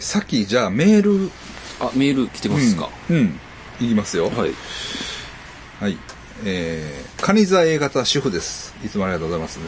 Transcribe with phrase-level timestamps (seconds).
[0.00, 1.30] さっきじゃあメール、
[1.80, 3.40] あ、メール来てますか、うん、うん、
[3.80, 4.26] いきますよ。
[4.26, 4.52] はい。
[5.80, 5.96] はい。
[6.44, 8.74] えー、カニ座 A 型主婦です。
[8.84, 9.58] いつもありがとうございます。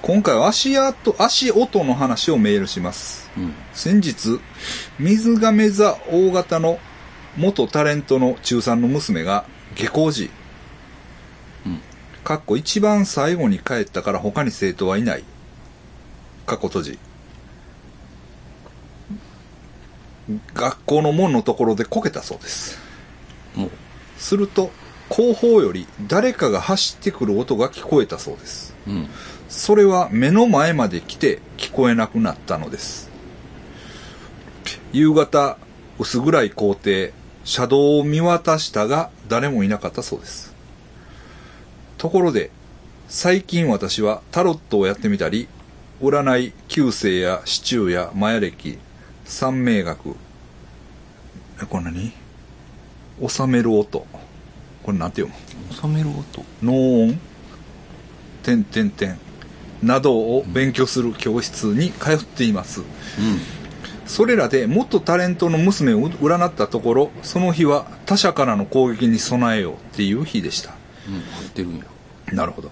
[0.00, 3.30] 今回は足跡、足音の話をメールします。
[3.36, 3.54] うん。
[3.72, 4.40] 先日、
[4.98, 6.78] 水亀座大型の
[7.36, 10.30] 元タレントの中3の娘が下校時、
[11.66, 11.80] うん。
[12.22, 15.24] かっこ一番最後に帰ったから他に生徒はいない。
[16.46, 16.98] かっこ閉じ。
[20.54, 22.78] 学校の門のところでこけたそうです。
[23.54, 23.70] もう、
[24.18, 24.70] すると、
[25.08, 28.74] 後方より誰かが走ってくる音が聞こえたそうです。
[28.86, 29.08] うん。
[29.48, 33.10] それは目の前まで来て聞こえなくなったのです。
[34.92, 35.58] 夕方、
[35.98, 37.10] 薄暗い校庭、
[37.44, 40.54] 車道を見渡したが誰もいなかったそうです。
[41.98, 42.50] ところで、
[43.08, 45.48] 最近私はタロットをやってみたり、
[46.00, 48.78] 占い、旧星やシチューやマヤ歴、
[49.24, 50.10] 三名学、
[51.62, 52.12] え、これ何？
[53.28, 54.06] 収める音。
[54.82, 55.34] これなんて読
[55.68, 55.74] む？
[55.74, 56.44] 収める音。
[56.62, 57.18] 脳音
[58.42, 59.18] 点点点
[59.82, 62.80] などを勉強する教室に通っています。
[62.80, 62.86] うん。
[64.06, 70.74] それらで元タレントの娘を占ったところ、その日は他者からの攻撃に備えようっていう日でした。
[71.08, 71.14] うん。
[71.14, 71.84] 入ってるんや。
[72.32, 72.70] なるほど。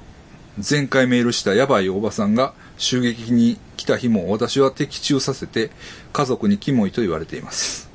[0.58, 5.70] 前回メールしたヤバいおばさんが襲撃に来た日も私は的中させて
[6.12, 7.90] 家族にキモいと言われています。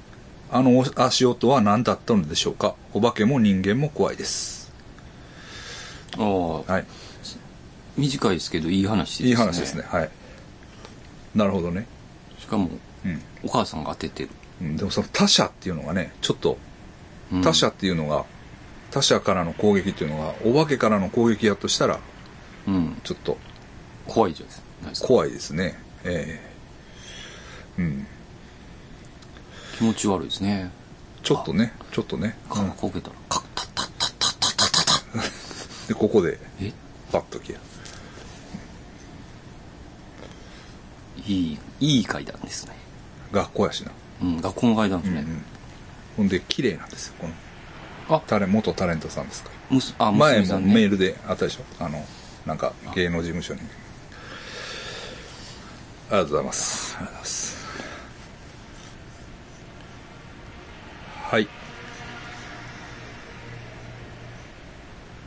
[0.50, 2.76] あの足音は何だったのでしょうか？
[2.94, 4.72] お化けも人間も怖いです。
[6.18, 6.86] ああ、はい。
[7.98, 9.30] 短いですけど、いい話ですね。
[9.30, 9.84] いい話ですね。。
[9.84, 10.10] はい。
[11.36, 11.86] なるほどね。
[12.40, 12.70] しかも、
[13.06, 13.22] うん。
[13.44, 14.30] お母さんが当ててる。
[14.62, 16.58] うんでもその他者っていうのがね、ちょっと
[17.32, 18.26] うん他者っていうのが、
[18.92, 22.00] 他者からの攻撃っていうのが、お化けからの攻撃やとしたら、
[22.68, 22.98] うん。
[23.04, 23.38] ちょっと
[24.08, 24.67] 怖いじゃないですか。
[25.02, 25.78] 怖いですね。
[26.04, 26.40] え
[27.78, 28.08] えー、うん。
[29.78, 30.72] 気持ち悪いですね。
[31.24, 32.36] ちょっとね、ちょっとね。
[32.50, 35.88] か、う、こけたら、カッタッタッタッタッタッタッタッ。
[35.90, 36.72] で、ここで、え？
[37.12, 37.62] ッと消え
[41.26, 42.74] いい、いい階段ですね。
[43.32, 43.92] 学校やしな。
[44.22, 45.22] うん、学校の階段ですね。
[45.22, 45.44] うんうん、
[46.18, 47.34] ほんで、綺麗なんですよ、この。
[48.18, 49.50] あタレ元タレントさんですか？
[49.70, 51.84] むすあ、ね、前もメールであったでしょ？
[51.84, 52.06] あの、
[52.46, 53.60] なんか、芸能事務所に
[56.10, 56.96] ありがとうございます。
[56.96, 57.58] ありがとうございます。
[61.24, 61.48] はい。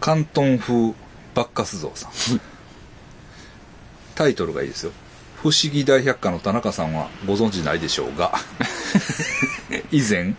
[0.00, 0.94] 関東風
[1.34, 2.40] バッカス像さん。
[4.14, 4.92] タイトルがいいですよ。
[5.42, 8.32] 不思議大百科の田中さんはご存知ないでしょうが、
[9.90, 10.34] 以前、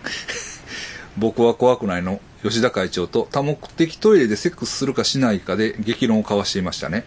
[1.18, 7.06] 僕は怖くないの吉田会長と多目的トイレでセックスするかしないかで激論を交わしていましたね。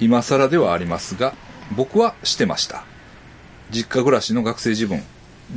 [0.00, 1.34] 今更ではありますが、
[1.74, 2.84] 僕はしてました。
[3.70, 5.02] 実家暮らしの学生自分、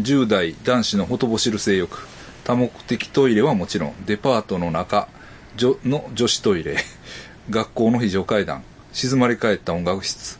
[0.02, 2.08] 10代男子のほとぼしる性欲、
[2.44, 5.08] 多目的トイレはもちろん、デパートの中
[5.58, 6.78] 女の女子トイレ、
[7.50, 10.40] 学校の非常階段、静まり返った音楽室、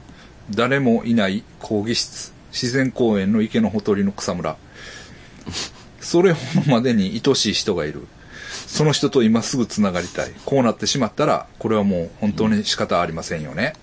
[0.50, 4.58] 誰もいない講義室、自然公園の池のほとりの草むら、
[6.00, 8.08] それほどまでに愛しい人がいる。
[8.68, 10.32] その人と今すぐ繋がりたい。
[10.46, 13.74] こうなってしまったら、これはもう本当に仕方ありませんよね。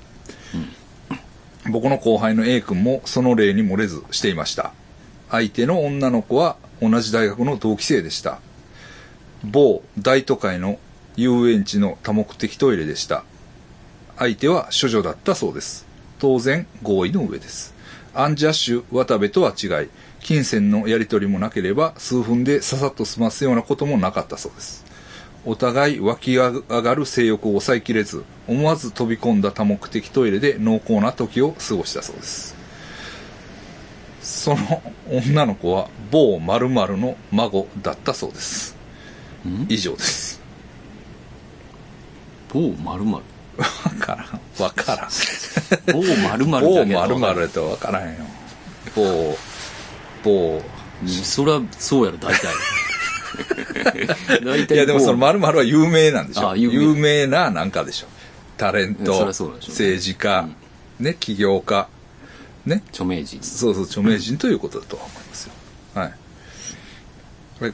[1.73, 4.73] 僕の後輩の A 君もその例に漏れずしていました。
[5.31, 8.41] 相手の女の子は同じ大学の同期生でした。
[9.43, 10.79] 某大都会の
[11.17, 13.25] 遊園地の多目的トイレでした。
[14.19, 15.87] 相手は処女だったそうです。
[16.19, 17.75] 当然合意の上です。
[18.15, 19.89] アンジャッシュ渡部とは違い、
[20.21, 24.85] 金銭のやり取りもなければ数分でささっと済ますようなこともなかったそうです。
[25.45, 32.55] お互い湧き上がる性欲を抑えきれず、思わず飛び込んだ多目的トイレで濃厚な時を過ごしたそうです。
[34.23, 38.77] その女の子は某〇〇の孫だったそうです。
[39.45, 39.67] ん？
[39.69, 40.41] 以上です。
[42.53, 43.23] 某〇〇？
[43.59, 43.65] わ
[43.99, 44.63] からん。
[44.63, 45.11] わからん。
[45.93, 48.15] 某〇〇某だけ〇〇やとわからんよ。
[48.95, 49.37] 某、
[50.23, 50.63] 某、
[51.03, 52.47] うんそれは、そうやろ、大体。
[54.73, 58.07] いやでもその〇〇は有名なんでしょあ有名有名ななんかでしょ
[58.57, 60.49] タレント、ね政治家、
[61.01, 61.89] ね、起業家、
[62.65, 63.43] ね、著名人。
[63.43, 65.53] そうそう、著名人ということだとは思いますよ。
[65.95, 66.15] はい。
[67.59, 67.73] これ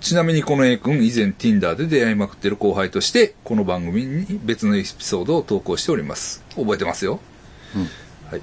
[0.00, 6.44] ちなみにこの A 君、以前 Tinder で出会いまくってる後輩として、この番組に別のエピソードを投稿しております。
[6.54, 7.18] 覚えてますよ？
[7.74, 7.82] うん。
[8.30, 8.42] はい。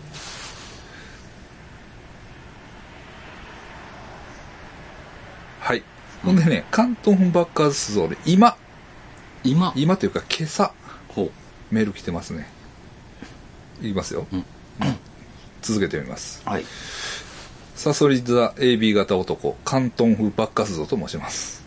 [5.62, 5.84] はい。
[6.26, 8.58] ほんでね、関東本バッカーズ像で、今、
[9.44, 10.74] 今、今というか今朝、
[11.10, 11.32] ほう。
[11.72, 12.48] メール来てますね。
[13.82, 14.26] いきますよ。
[14.32, 14.46] うん
[15.62, 16.44] 続けてみます。
[16.46, 16.66] はい。
[17.76, 21.64] サソリ座 AB 型男、関東風バッカス像と申します。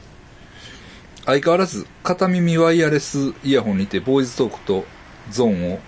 [1.26, 4.84] 相変わらず、片耳ワイヤレスイヤホンにて、ボーイズトークと
[5.31, 5.81] ゾーンを、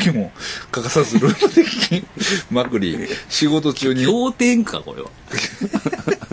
[0.00, 0.32] 時も
[0.72, 2.04] 欠かさずループ的に
[2.50, 2.98] まくり、
[3.28, 5.10] 仕事中に、 経典か、これは。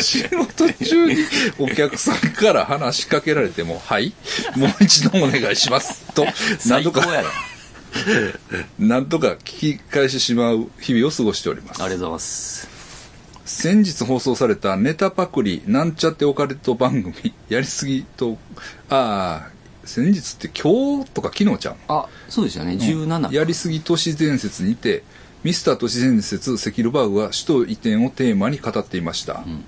[0.00, 1.18] 仕事中に
[1.58, 4.12] お客さんから話しかけられても、はい、
[4.56, 6.12] もう一度お願いします。
[6.12, 6.24] と、
[6.68, 7.28] 何とか、最高やろ。
[8.78, 11.82] なんとか聞き返してしまう日々を過ごしております。
[11.82, 12.68] ありがとうございます。
[13.44, 17.14] 先日放送されたネタパクリなんちゃってオカルト番組
[17.48, 18.38] やりすぎと
[18.88, 19.54] ああ
[19.84, 22.72] 先日って今日とか昨日ちゃうあ、そうでしたね。
[22.72, 23.34] 17。
[23.34, 25.02] やりすぎ都市伝説にて
[25.44, 29.64] ミスター都市伝説セキルバーグは首都移転をテーマに語っていました、うん。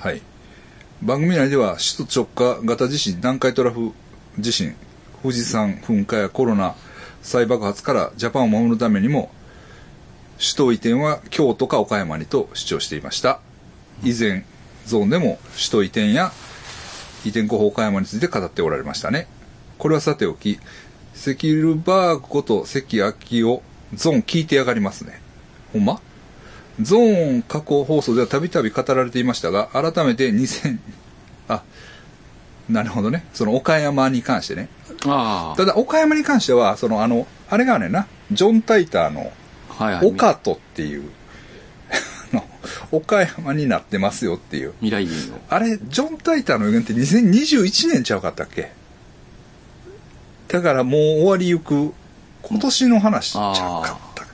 [0.00, 0.22] はい。
[1.02, 3.92] 番組内では首都直下型地震南海トラフ
[4.38, 4.76] 地震
[5.20, 6.76] 富士山噴火やコロナ
[7.22, 9.32] 再爆発からジャパンを守るためにも
[10.38, 13.40] 首都移転は京都か岡山にと主張していました。
[14.04, 14.44] 以前
[14.86, 16.30] ゾーンでも首都移転や
[17.24, 19.26] 移転候補岡山について語っておられましたね。
[19.78, 20.60] これはさておき
[21.22, 23.62] セキルバーグこと関明夫
[23.94, 25.20] ゾーン聞いてやがりますね。
[25.72, 26.00] ほんま？
[26.80, 30.78] ゾーン過去放送ではたびたび語られていましたが改めて2000
[31.46, 31.62] あ
[32.68, 33.24] なるほどね。
[33.34, 34.68] その岡山に関してね。
[35.06, 38.08] あただ岡山に関してはそのあのあれがねんな。
[38.32, 39.32] ジョン・タイターの。
[40.02, 41.08] オカトっていう、
[42.32, 42.44] あの
[42.90, 44.72] 岡山になってますよっていう。
[44.80, 45.38] 未来人の。
[45.48, 48.72] あれ、ジョン・タイターの予言って2021年ちゃうかったっけ？
[50.52, 51.94] だからもう終わりゆく、
[52.42, 54.26] 今年の話ちゃうかった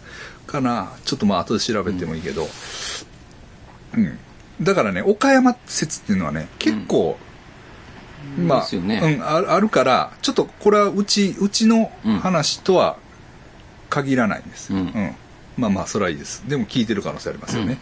[0.50, 0.92] かな。
[1.04, 2.48] ちょっとまあ後で調べてもいいけど。
[3.94, 4.18] うん。
[4.60, 7.16] だからね、岡山説っていうのはね、結構、
[8.36, 12.96] まあ、ですよねうんある、あるから、ちょっとこれはうち、うちの話とは
[13.88, 14.74] 限らないんです。
[14.74, 15.14] うん
[15.58, 16.48] まあまあ、それはいいです。
[16.48, 17.78] でも聞いてる可能性ありますよね。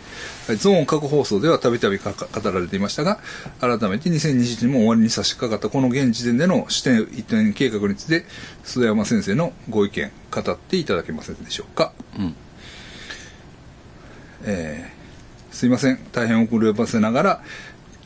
[0.47, 2.11] はいゾーン過去放送ではたびたび語
[2.45, 3.19] られていましたが、
[3.61, 8.25] 改めて2020年も終わりに差し掛かったこの現時点での視点移転計画について、
[8.65, 11.93] 須田山先生のご意見、語っていただけませんでしょうか。
[12.19, 12.35] うん。
[14.45, 14.97] えー
[15.57, 17.43] すいません大変遅ればせながら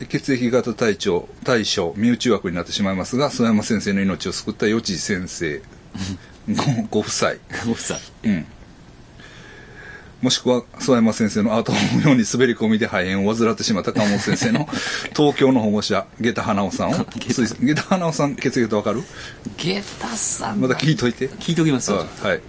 [0.09, 5.61] 血液型体調対象身内枠になってしまいますが曽山先生の命を救った余地先生
[6.49, 6.55] ご
[6.91, 7.33] ご夫妻、
[7.67, 7.99] ご夫妻。
[8.25, 8.47] うん、
[10.23, 14.69] もしくは曽山先生の後を追うように滑り込みで肺炎を患ってしまった鴨本先生の
[15.17, 19.03] 東京の保護者下駄花尾さんを下駄花尾さん血液型わかる？
[19.57, 20.61] ゲタさん。
[20.61, 22.41] また聞いといて聞いときますはい。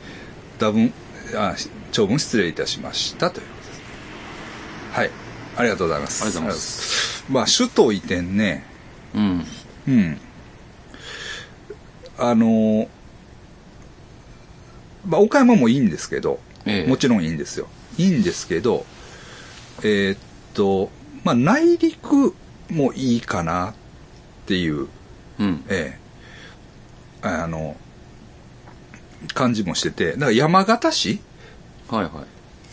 [0.59, 0.91] 多分、
[1.35, 1.55] あ、
[1.93, 4.99] 長文失礼いたしましたということです。
[4.99, 5.11] はい。
[5.57, 6.23] ありがとうございます。
[6.23, 8.65] ありがとうございますまあ、首都移転ね、
[9.15, 9.45] うん。
[9.87, 10.17] うん。
[12.17, 12.87] あの、
[15.07, 17.67] まあ、岡山もいいんですけど、ええもちろんいいんですよ。
[17.97, 18.85] いいんですけど、
[19.83, 20.19] えーっ
[20.53, 20.89] と、
[21.23, 22.35] まあ、内陸
[22.69, 23.73] もいいかなっ
[24.45, 24.87] ていう、
[25.39, 25.63] うん。
[25.69, 25.97] え
[27.23, 27.75] え、あの、
[29.33, 31.21] 感じもしてて、だから山形市
[31.89, 32.11] はいはい。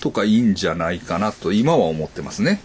[0.01, 2.61] とかいいんじゃないかなと今は思ってますね。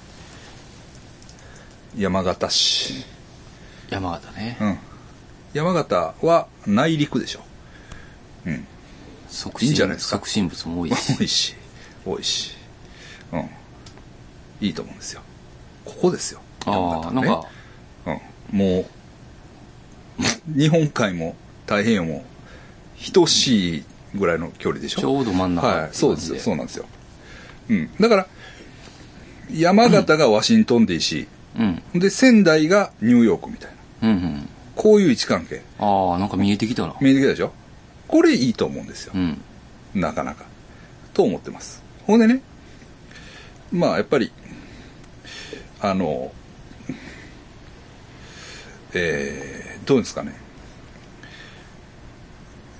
[1.98, 3.06] 山形市。
[3.90, 4.58] 山形ね。
[4.62, 4.78] うん。
[5.54, 7.42] 山形は内陸でしょ。
[8.46, 8.68] うん。
[9.34, 10.18] 促いいんじゃないですか？
[10.18, 10.96] 促進物も多いし。
[11.18, 11.56] 多いし、
[12.06, 12.52] 多いし。
[13.32, 13.50] うん。
[14.62, 15.22] いいと思うんですよ。
[15.86, 16.40] ここですよ。
[16.66, 17.48] 山ああ、形ねなんか、
[18.52, 18.58] うん。
[18.58, 18.86] もう、
[20.60, 22.24] 日本海も太平洋も
[23.12, 23.84] 等しい
[24.16, 25.02] ぐらいの距離でしょ？
[25.02, 26.40] ちょうど真ん中はい、そうですよ。
[26.40, 26.58] そうう。
[26.58, 26.86] なんですよ。
[27.70, 27.90] うん。
[28.00, 28.28] だから、
[29.52, 31.64] 山形がワシントン DC、う
[31.98, 32.00] ん。
[32.00, 34.10] で、仙台がニューヨークみたいな。
[34.10, 34.50] うんうん。
[34.76, 35.62] こういう位置関係。
[35.80, 36.96] ああ、なんか見えてきたな。
[37.02, 37.52] 見えてきたでしょ？
[38.14, 39.18] これいいと思うんですよう。
[39.18, 39.42] ん。
[39.96, 40.46] なかなか。
[41.16, 41.82] と思ってます。
[42.06, 42.44] ほんでね、
[43.72, 44.32] まあ、やっぱり、
[45.82, 46.32] あの、
[48.94, 50.36] えー、どうですかね。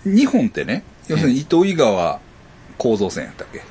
[0.06, 2.20] 日本ってね、要するに糸魚川
[2.78, 3.64] 構造線やったっけ、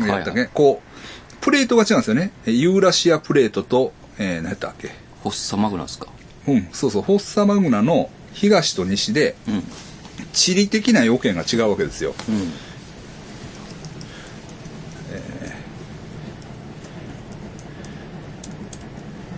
[0.00, 0.46] いやったっけ？
[0.46, 2.30] こう、プレートが違うんですよね。
[2.46, 4.86] えユーラシアプレートと、えー、何やったっけ？
[4.86, 6.06] フォッサマグナスか？
[6.46, 9.64] うん、そうそう、フォッサマグナの東と西で、うん。
[10.32, 12.14] 地理的な要件が違うわけですよ。
[12.28, 12.52] うん。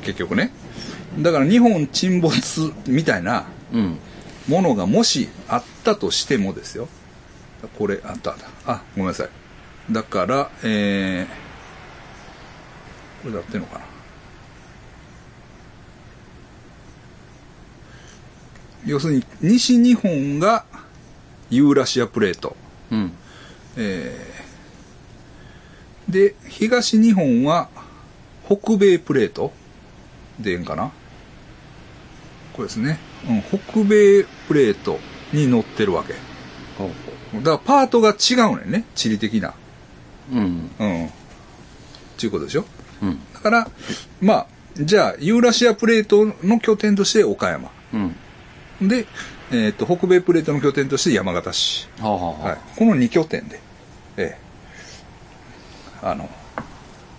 [0.03, 0.51] 結局ね。
[1.19, 3.99] だから日本沈没みたいなうん。
[4.49, 6.89] ものがもしあったとしてもですよ。
[7.79, 8.73] これ、あったあった。
[8.73, 9.29] あ、ごめんなさい。
[9.91, 13.85] だから、えー、これで合ってんのかな。
[18.85, 20.65] 要するに、西日本が
[21.53, 22.57] ユーラシアプレート。
[22.91, 23.13] うん。
[23.77, 24.43] えー
[26.09, 27.69] で、東日本は
[28.45, 29.53] 北米プレート
[30.39, 30.91] でええんかな？
[32.53, 32.99] これですね。
[33.29, 34.99] うん、北米プレート
[35.33, 36.13] に乗ってるわけ。
[36.13, 36.19] だ
[37.43, 38.85] からパートが違うねんね。
[38.95, 39.55] 地理的な。
[40.33, 40.37] う。
[40.37, 40.71] うん。
[40.79, 41.11] うん。
[42.19, 42.65] ちゅうことでしょ？
[43.01, 43.19] うん。
[43.33, 43.71] だから、
[44.21, 47.71] まあ、じゃあ、ユーラシアプレートの拠点として岡山。
[47.95, 48.89] うん。
[48.89, 49.07] で、
[49.53, 51.89] えっ、と、北米プレートの拠点として山形市。
[52.01, 52.59] はあ、はあはい。
[52.77, 53.61] この2拠点で、
[54.17, 54.39] え
[56.03, 56.07] え。
[56.07, 56.29] あの、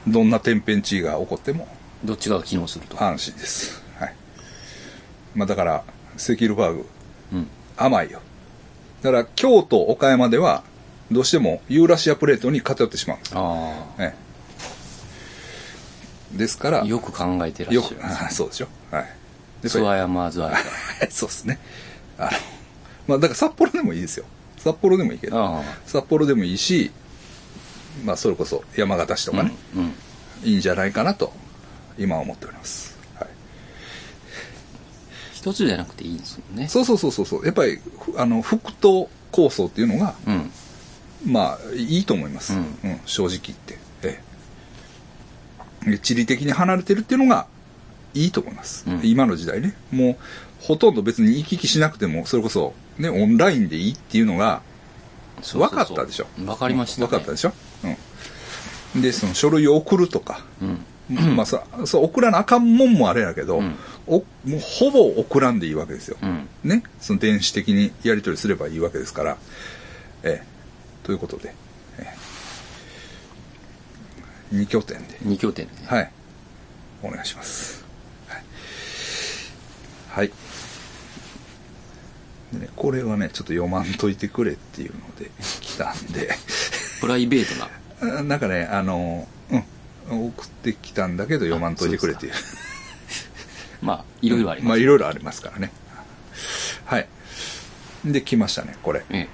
[0.07, 1.67] どんな天変地異が起こっても
[2.03, 3.01] どっちが機能すると。
[3.01, 3.83] 安心です。
[3.99, 4.15] はい。
[5.35, 5.83] まあだから、
[6.17, 6.89] セキルバーグ、
[7.33, 7.47] うん。
[7.77, 8.19] 甘いよ。
[9.01, 10.63] だから、京都、岡山では、
[11.11, 13.33] どうしてもユーラシアプレートに偏ってしまうんです。
[13.35, 14.13] あえ
[16.33, 16.37] え。
[16.37, 16.85] ですから、あ。
[16.85, 18.67] よく考えてらっよくしゃる。、あそうでしょ。
[18.91, 19.05] はい。
[21.09, 21.59] そうですね。
[22.17, 22.29] あの、
[23.07, 24.25] まあだから札幌でもいいですよ。
[24.57, 25.63] 札幌でもいいけど。
[25.85, 26.91] 札幌でもいいし、
[28.05, 29.81] まあそれこそ山形市とかね、うん。
[29.81, 29.93] うん。
[30.43, 31.33] いいんじゃないかなと、
[31.97, 32.97] 今は思っております。
[33.15, 33.27] はい。
[35.33, 36.67] 一つじゃなくていいんですもんね。
[36.67, 37.45] そうそうそうそうそう。
[37.45, 40.51] やっぱり、ふあの、北東構想っていうのが、うん。
[41.25, 42.53] まあ、いいと思います。
[42.53, 43.79] ううんん、正直言って。
[44.03, 44.21] え
[45.87, 45.99] えで。
[45.99, 47.47] 地理的に離れてるっていうのが、
[48.13, 48.85] いいと思います。
[48.87, 49.75] うん今の時代ね。
[49.91, 50.17] もう、
[50.63, 54.61] ほとんど別に行き来しなくても、それこそ、ね、オンラインでいいっていうのが、
[55.41, 56.27] 分かったでしょ？
[56.37, 57.07] 分かりましたね。
[57.07, 57.53] 分かったでしょ？
[58.95, 59.01] うん。
[59.01, 61.35] で、その書類を送るとか、うん。
[61.35, 64.25] まあさ、そう、送らなあかんもんもあれやけど、うんおも
[64.57, 66.17] うほぼ送らんでいいわけですよ。
[66.21, 66.47] うん。
[66.63, 66.83] ね？
[66.99, 69.37] その電子的にやり取りすればいいわけですから。
[70.23, 70.47] ええ。
[71.03, 71.53] ということで、
[71.99, 72.15] え
[74.53, 75.73] え、2拠点で、二拠点ね。
[75.85, 76.11] はい。
[77.01, 77.82] お願いします。
[80.13, 80.31] はい。
[82.51, 86.29] ね、これはね、ちょっと読まんといてくれっていうので来たんで、
[87.01, 88.19] プライベートな。
[88.19, 89.27] あなんかね、あの、
[90.09, 92.33] うん、送ってきたんだけど読まんといてくれっていう。
[93.81, 94.69] まあ、いろいろあります。
[94.69, 95.71] まあ、いろいろありますからね。
[96.85, 97.07] はい。
[98.05, 99.03] で、来ましたね、これ。
[99.09, 99.27] え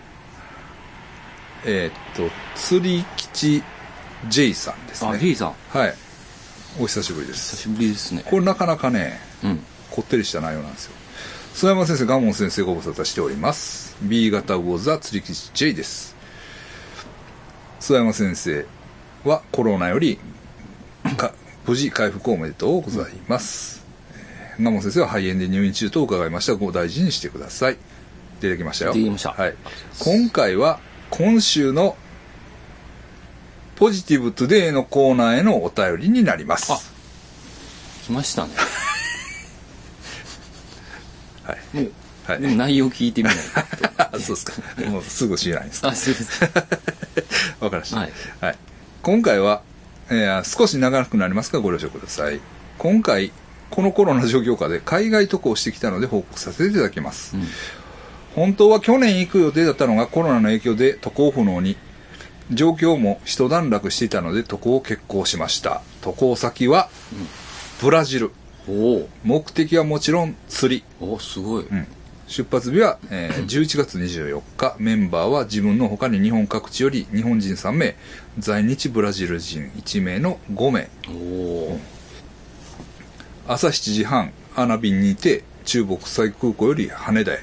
[1.65, 3.61] えーっと、釣り吉
[4.29, 5.09] J さんですえ。
[5.09, 5.13] ね。
[5.15, 5.53] あ、J さん。
[5.69, 5.93] はい。
[6.79, 7.57] お久しぶりで久す。
[7.57, 8.23] しぶりですね。
[8.25, 9.65] これなかなかね、うん。
[9.91, 10.91] こってりした内容なんですよ。
[11.53, 13.97] 須山先生、ガモン先生ご無沙汰しております。
[14.01, 16.15] B 型魚座釣り吉 J です。
[17.79, 18.65] 須山先生
[19.23, 20.19] はコロナより
[21.17, 21.33] か
[21.65, 23.85] 無事回復おめでとうございます。
[24.13, 26.55] えーガモン先生は肺炎で入院中と伺いました。
[26.55, 27.77] ご大事にしてください。
[28.41, 28.93] 出てきましたよ。
[28.93, 29.55] 出てきましたはい。
[29.99, 30.79] 今回は
[31.09, 31.95] 今週の
[33.75, 36.71] ポジティブトゥデイのコーナーへのお便りになります。
[36.73, 36.79] あ
[38.05, 38.51] 来ましたね。
[41.49, 41.77] はい。
[41.77, 41.91] もう、
[42.25, 43.37] はいでも内容聞いてみない
[43.97, 44.53] あ そうですか。
[44.87, 45.81] もうすぐ知らないです。
[45.81, 45.87] と。
[45.89, 46.49] あ、すいません。
[47.59, 47.97] わかりました。
[47.97, 48.11] はい。
[48.41, 48.55] はい。
[49.01, 49.61] 今回は、
[50.09, 52.39] えー少し長くなりますがご了承ください。
[52.77, 53.31] 今回、
[53.69, 57.35] このコロナ状況下で海外渡航してきたので報告させていただきます。
[57.35, 57.47] うん。
[58.35, 61.77] 本当は去年行く予定だったのがコロナの影響で渡航不能に、
[62.51, 65.81] 状況も一段落していたので渡航を決行しました。
[66.01, 66.89] 渡航先は、
[67.81, 68.27] ブラジル。
[68.27, 68.33] おお
[69.23, 70.83] 目的はもちろん釣り。
[70.99, 71.65] おおすごい。
[71.65, 71.87] うん
[72.29, 77.95] 出発日は、えー 11月24日、メンバーは自分の他に日本各地より日本人3名、
[78.37, 80.89] 在日ブラジル人1名の5名。
[81.09, 81.11] お
[81.73, 81.79] お
[83.47, 87.39] 朝7時半、アナ便にて、中国際空港より羽田へ。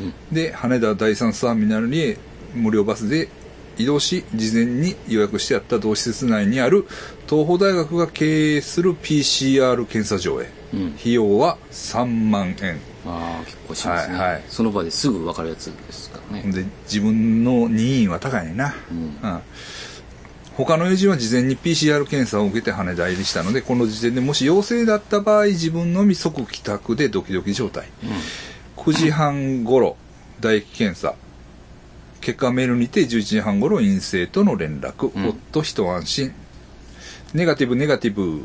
[0.00, 2.16] うんで、羽田第三ターミナルに
[2.54, 3.28] 無料バスで
[3.76, 6.86] 移動し、事前に予約してあった同施設内にある
[7.28, 10.61] 東邦大学が経営する PCR 検査場へ。
[10.72, 10.94] うん。
[10.98, 12.78] 費用は3万円。
[13.06, 14.16] ああ、結構しますね。
[14.16, 16.52] はいはいその場ですぐ分かるやつですからね。
[16.52, 18.74] で、自分の任意は高いねんな。
[18.90, 18.98] うん。
[18.98, 19.40] うん
[20.56, 27.88] 他の友人は事前に PCR 検査を受けて羽田入りしたので、この時点でもし陽性だった場合、自分のみ即帰宅でドキドキ状態。
[28.76, 29.96] 9時半頃、
[30.40, 31.14] 唾液検査。
[32.20, 35.10] 結果メールにて11時半頃陰性との連絡。
[35.14, 36.34] うんおっと一安心。
[37.32, 38.42] ネガティブネガティブ。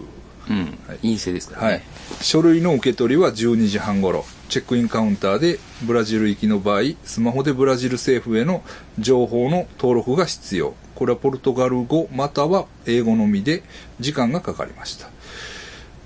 [0.49, 0.77] うん。
[1.01, 1.81] 陰性ですからはい。。
[2.21, 4.25] 書類の受け取りは12時半頃。
[4.49, 8.63] チェックインカウンターでブラジル行きの場合、スマホでブラジル政府への
[8.97, 10.73] 情報の登録が必要。
[10.95, 13.61] これはポルトガル語または英語のみで
[13.99, 15.09] 時間がかかりました。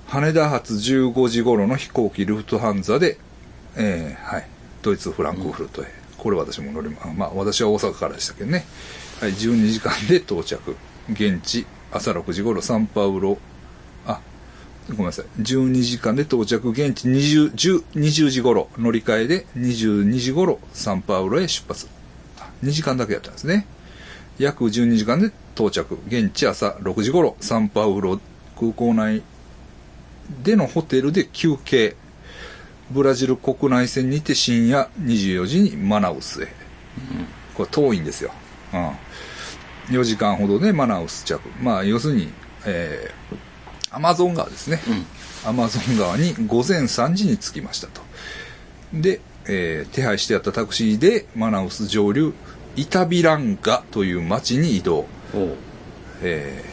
[0.08, 3.18] 羽田発15時頃の飛行機ルフトハンザで、
[3.78, 4.48] えーはい、
[4.82, 5.86] ドイツフランクフルトへ。
[6.18, 8.66] これ私も乗りま、まあ私は大阪からでしたけどね。
[9.22, 10.76] はい、12時間で到着。
[11.10, 13.38] 現地、朝6時頃サンパウロ、
[14.90, 15.26] ごめんなさい。
[15.42, 21.88] 12時間で到着、現地20、10 20時頃、乗り換えで22時頃、サンパウロへ出発。
[22.64, 23.66] 2時間だけやったんですね。
[24.38, 25.98] 約12時間で到着。
[26.08, 28.20] 現地朝6時頃、サンパウロ
[28.60, 29.22] 空港内
[30.44, 31.96] でのホテルで休憩。
[32.90, 36.48] ブラジル国内線にて深夜24時にマナウスへ。
[37.56, 38.32] これ遠いんですよ。
[38.74, 38.92] うん。
[39.96, 41.40] 4時間ほどでマナウス着。
[41.62, 42.30] まあ、要するに、
[42.66, 43.36] えー、
[43.92, 44.80] アマゾン川ですね。
[45.46, 48.02] アマゾン川に午前3時に着きましたと。
[48.94, 52.34] で、えー手配してあったタクシーでマナウス上流、
[52.76, 55.06] イタビランガという町に移動。
[56.22, 56.64] え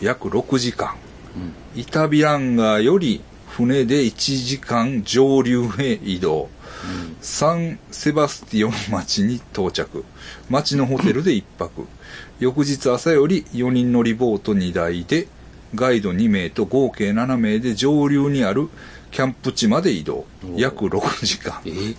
[0.00, 0.94] ー約6時間。
[1.76, 6.48] イタビランガより船で1時間上流へ移動。
[7.20, 10.04] サンセバスティオの町に到着。
[10.48, 11.86] 町のホテルで1泊。
[12.38, 15.28] 翌日朝より4人乗りボート2台で、
[15.74, 18.68] ガイド2名と合計7名で上流にある
[19.10, 20.26] キャンプ地まで移動。
[20.56, 21.70] 約6時間え？
[21.70, 21.96] ー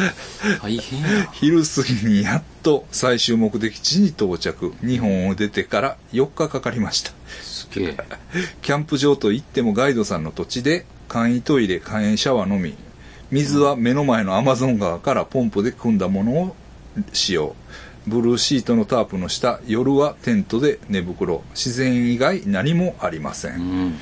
[0.62, 1.28] 大変や。
[1.32, 4.72] 昼過ぎにやっと最終目的地に到着。
[4.82, 7.12] 日本を出てから4日かかりました。
[7.42, 7.96] すげえ。
[8.62, 12.74] キャンプ場といってもガイドさんの土地で簡易トイレ、簡易シャワーのみ。
[13.30, 16.56] 水は目の前のアマゾン川からポンプで汲んだものを
[17.12, 17.54] 使用。
[18.10, 21.42] ブルーシートのタープの下、夜はテントで寝袋。
[21.52, 23.54] 自然以外何もありません。
[23.54, 23.98] うん。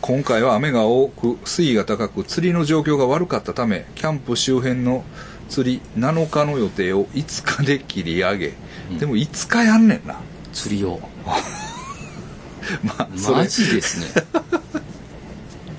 [0.00, 5.02] 今回は雨が多く水位が高く釣りの状況が悪かったためキャンプ周辺の
[5.48, 8.52] 釣り7日の予定を5日で切り上げ、
[8.98, 10.16] でも5日やんねんな
[10.52, 11.00] 釣りを。
[12.84, 14.06] まあマジですね。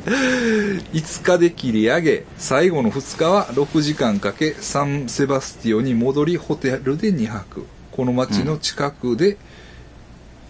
[0.05, 7.65] 5日で切り上げ最後の2日は6時間かけサンセバスティオに戻りホテルで2泊。
[7.91, 9.37] この町の近くで、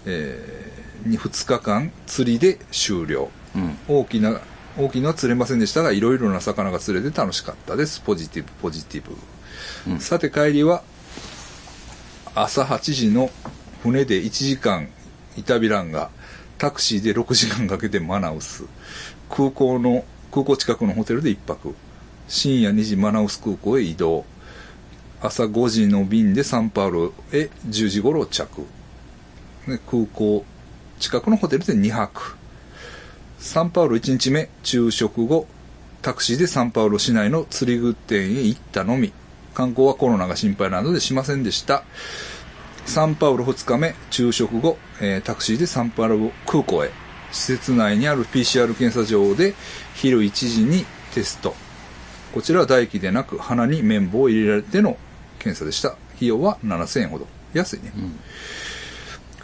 [0.05, 0.73] え
[1.07, 3.29] 2日間釣りで終了。
[3.55, 3.77] うん。
[3.87, 4.41] 大きな
[4.77, 8.01] 大きなのは釣れませんでしたがいろいろな魚が釣れて楽しかったです。
[8.01, 9.99] ポジティブポジティブ、うん。
[9.99, 10.83] さて帰りは
[12.33, 13.29] 朝8時の
[13.83, 14.89] 船で1時間
[15.37, 16.09] イタビランが
[16.57, 18.63] タクシーで6時間かけてマナウス
[19.29, 21.75] 空港の空港近くのホテルで1泊。
[22.27, 24.25] 深夜2時マナウス空港へ移動。
[25.21, 28.65] 朝5時の便でサンパウロへ10時頃着。
[29.67, 30.45] で空港
[30.99, 32.35] 近くのホテルで2泊。
[33.39, 35.47] サンパウロ1日目昼食後
[36.01, 39.11] タクシーでサンパウロ市内の釣り具店へ行ったのみ。
[39.53, 41.83] 観光はコロナが心配なのでしませんでした。
[42.85, 46.91] サンパウロ2日目昼食後、えータクシーでサンパウロ空港へ。
[47.31, 49.53] 施設内にある PCR 検査場で
[49.95, 51.55] 昼1時にテスト。
[52.33, 54.97] こちらは唾液でなく鼻に綿棒を入れられての
[55.39, 55.95] 検査でした。
[56.15, 57.27] 費用は7000円ほど。
[57.53, 58.19] 安いね、ん。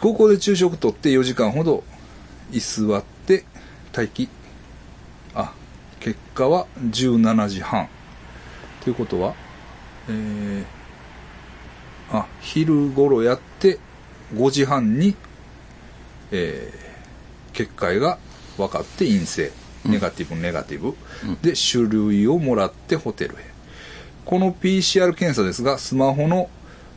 [0.00, 1.84] 空港で昼食とって4時間ほど
[2.50, 3.44] 居座って
[3.96, 4.28] 待機。
[5.34, 5.54] あ
[6.00, 7.88] 結果は17時半。
[8.82, 9.34] ということは
[10.08, 10.64] えー、
[12.10, 13.78] あ昼頃やって
[14.34, 15.14] 5時半に
[16.30, 16.91] えー
[17.52, 18.18] 結界が
[18.56, 19.52] 分かって陰性。
[19.84, 20.94] ネガティブネガティブ、
[21.42, 23.38] で種類をもらってホテルへ。
[24.24, 26.48] この PCR 検査ですがスマホの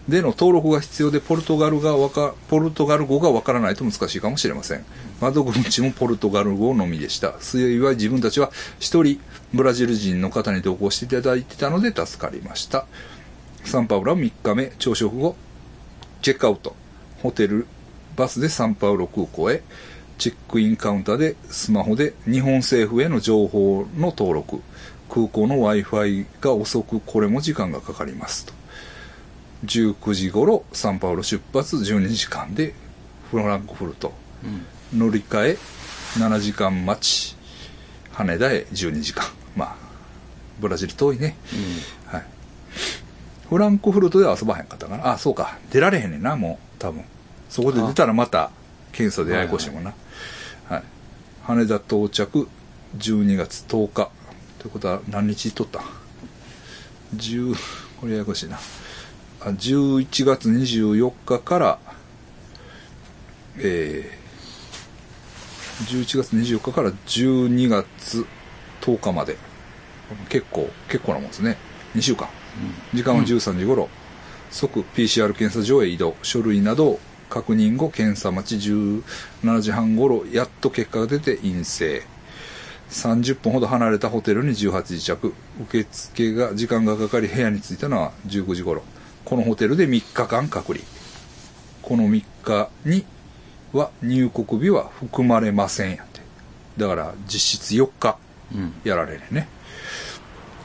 [0.07, 4.85] での登録が必要でポルトガルがわかポルトガル語がわからないと難しいかもしれません。
[5.19, 7.33] 窓口もポルトガル語のみでした。
[7.39, 9.19] 幸い自分たちは一人
[9.51, 12.85] ブラジル人の方に同行していただいてたので助かりました。
[13.63, 14.73] サンパウロは3日目。
[14.77, 15.35] 朝食後
[16.21, 16.75] チェックアウト。
[17.23, 17.65] ホテル
[18.15, 19.63] バスでサンパウロ空港へ
[20.17, 24.61] チェックインカウンターでスマホで日本政府への情報の登録。
[25.09, 28.53] 空港の w i f i が遅くこれも時間がかかりますと。
[29.65, 32.73] 19時頃サンパウロ出発12時間で
[33.31, 34.13] フランクフルト。
[34.93, 35.57] 乗り換え
[36.19, 37.35] 7時間待ち。
[38.11, 39.25] 羽田へ12時間。
[39.55, 39.75] まあ
[40.59, 41.35] ブラジル遠いね、
[42.05, 42.25] はい。
[43.49, 45.11] フランクフルトでは遊ばへんかったかな。
[45.13, 45.57] あそうか。
[45.71, 47.03] 出られへんねんなもう多分。
[47.49, 48.51] そこで出たらまた
[48.91, 49.89] 検査でややこしいもんな。
[49.89, 49.99] はい、
[51.47, 52.47] 羽田到着
[52.97, 54.09] 12月10日。
[54.57, 55.81] ということは何日取った
[57.15, 57.55] ？10
[57.99, 58.57] これややこしいな。
[59.41, 61.79] あ11月24日から
[63.57, 68.25] えー、11月24日から12月
[68.81, 69.37] 10日まで。
[70.29, 71.57] 結構結構なもんですね。
[71.95, 72.27] 2週間。
[72.93, 73.89] 時間は13時頃、
[74.49, 76.15] 即 PCR 検査場へ移動。
[76.23, 82.03] 書類などを確認後検査待ち17時半頃やっと結果が出て陰性。
[82.89, 85.33] 30分ほど離れたホテルに18時着。
[85.63, 88.83] 受付が時間がかかり部屋に着いたのは19時頃。
[89.25, 90.85] このホテルで3日間隔離。
[91.81, 93.05] この3日に
[93.73, 96.21] は入国日は含まれませんやって。
[96.77, 98.17] だから実質4日
[98.53, 98.73] うん。
[98.83, 99.47] やられるね。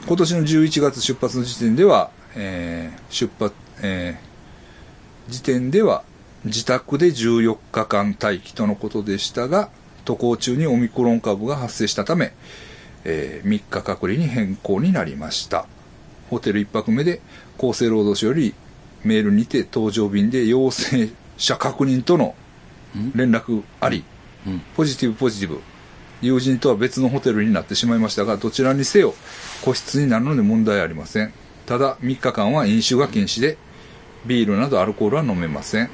[0.07, 4.31] 今年の11月出発の時点では、えー出発、えー
[5.31, 6.03] 時点では
[6.45, 9.69] 自宅で14日間待機とのことでしたが、
[10.05, 12.33] 渡航中にオミクロン株が発生したため、
[13.03, 15.65] えー3日隔離に変更になりました。
[16.29, 17.21] ホテル1泊目で
[17.57, 18.55] 厚生労働省より
[19.03, 22.35] メールにて搭乗便で陽性者確認との
[22.97, 23.11] ん？
[23.15, 24.03] 連絡あり、
[24.47, 24.61] うん。
[24.75, 25.61] ポジティブポジティブ。
[26.21, 29.13] 友人とは別のホテルになってしまいましたが、どちらにせよ
[29.63, 31.33] 個室になるので問題ありません。
[31.65, 33.57] ただ、3日間は飲酒が禁止で、
[34.25, 35.89] ビールなどアルコールは飲めません。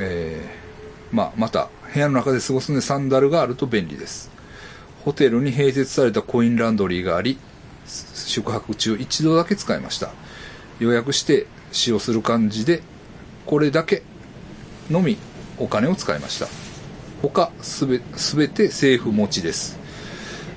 [0.00, 0.68] えー
[1.10, 4.30] まあ、また、部屋の中で過ごすのでサンダルがあると便利です。
[5.04, 7.38] ホテルに併設されたコインランドリーがあり、
[7.86, 10.10] 宿泊中一度だけ使いました。
[10.80, 12.82] 予約して使用する感じで、
[13.46, 14.02] これだけ
[14.90, 15.16] のみ
[15.56, 16.46] お金を使いました。
[17.22, 19.77] 他すべすべて政府持ちです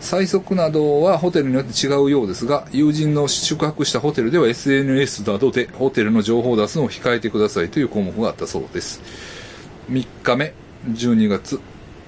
[0.01, 9.01] 最速などはホテルによって違うようですが友人の宿泊したホテルでは SNS などでホテルの情報を出すのを控えてくださいという項目があったそうです。
[9.89, 10.53] 3日目
[10.89, 11.61] 12月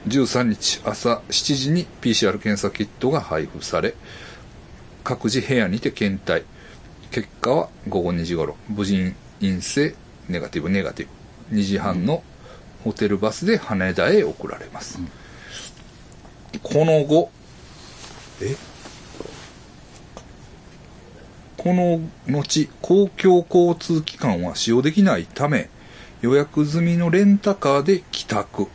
[0.08, 3.94] 13日朝7時に PCR 検査キットが配布され
[5.04, 6.44] 各自部屋にて検体。
[7.12, 9.96] 結果は午後2時頃無事に陰性
[10.28, 11.08] ネガティブネガティ
[11.52, 11.58] ブ。
[11.58, 12.24] 2時半の
[12.84, 15.00] ホテルバスで羽田へ送られます、
[16.64, 17.30] この後
[18.42, 18.56] え？
[21.58, 25.70] この後公共交通機関は使用できないため
[26.22, 28.68] 予約済みのレンタカーで帰宅。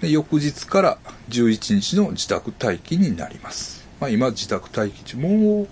[0.00, 0.98] で翌日から
[1.28, 5.68] 11日の自宅待機になります、まあ、今自宅待機中もう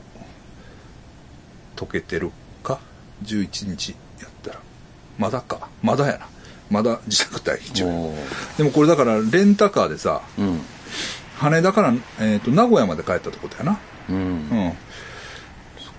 [1.77, 2.31] 解けてる
[2.63, 2.81] か
[3.25, 4.61] ？11日やったら。
[5.19, 5.69] まだか。
[5.83, 6.29] まだやな。
[6.71, 8.15] まだ自宅待機中お
[8.57, 10.61] でもこれだからレンタカーでさうん。
[11.43, 13.79] 羽田から、えー、と名古屋まで帰ったってことやな。
[14.09, 14.17] うん。
[14.17, 14.73] うん。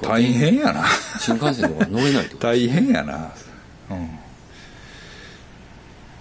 [0.02, 0.86] 大変やな。
[1.20, 3.32] 新幹線とか乗れないってこと大変やな、
[3.90, 4.10] うん、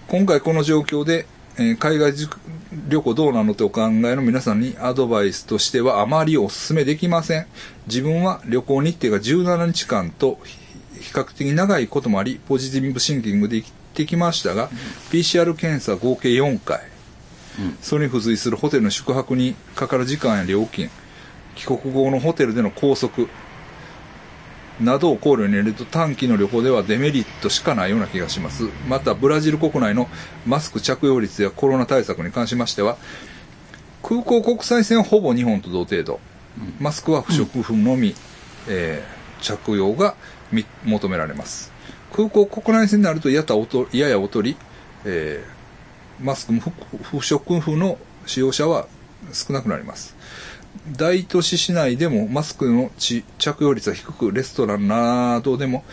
[0.07, 1.25] 今回この状況で、
[1.57, 2.13] えー海外
[2.87, 7.45] 旅行どうなのってお考えの皆さんにアドバイスとしてはあまりお勧めできません。
[7.87, 10.39] 自分は旅行日程が17日間と
[10.99, 14.69] 比較的長いこともありポジティブシンキングで行ってきましたが、
[15.11, 16.79] PCR 検査合計4回。
[16.79, 16.92] うん。
[17.81, 20.89] それに付随するホテルの宿泊にかかる時間や料金、
[21.55, 23.27] 帰国後のホテルでの拘束
[24.81, 28.63] などを考慮に入れると短期の旅行ではデメリットしかないような気がします。
[28.87, 30.09] また、ブラジル国内の
[30.45, 32.97] マスク着用率やコロナ対策に関しましては、
[34.01, 36.19] 空港国際線はほぼ日本と同程度、
[36.79, 38.15] マスクは不織布のみ、
[38.67, 40.15] えー着用が
[40.53, 41.73] み求められます。
[42.13, 44.55] 空港国内線になるとやたおとやや劣り、
[45.05, 45.52] えー
[46.23, 46.61] マスクも
[47.03, 48.87] 不織布の使用者は
[49.31, 50.15] 少なくなります。
[50.97, 55.83] 大都市市内でもマスクの着用率は低く、レストランなどでも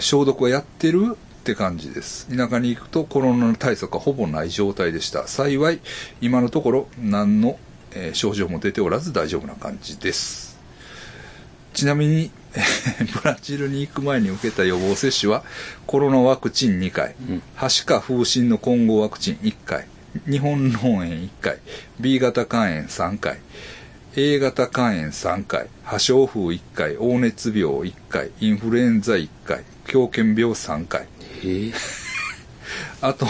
[0.00, 2.26] 消毒はやってるって感じです。
[2.36, 5.26] 田舎に行くとコロナの対策はほぼない状態でした。
[5.26, 5.80] 幸い、
[6.20, 7.58] 今のところ何の、
[8.12, 10.58] 症状も出ておらず大丈夫な感じです。
[11.72, 12.30] ちなみに、
[13.14, 15.44] ブラジルに行く前に受けた予防接種は、
[15.86, 19.86] コロナワクチン2回、うんはしか風疹の混合ワクチン1回、
[20.28, 21.58] 日本脳炎1回、
[22.00, 23.38] B 型肝炎3回、
[24.16, 31.06] A 型肝炎3回、破傷風1回、黄熱病1回、インフルエンザ1回、狂犬病3回。
[33.00, 33.26] あと、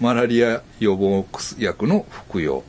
[0.00, 1.26] マラリア予防
[1.58, 2.64] 薬の服用。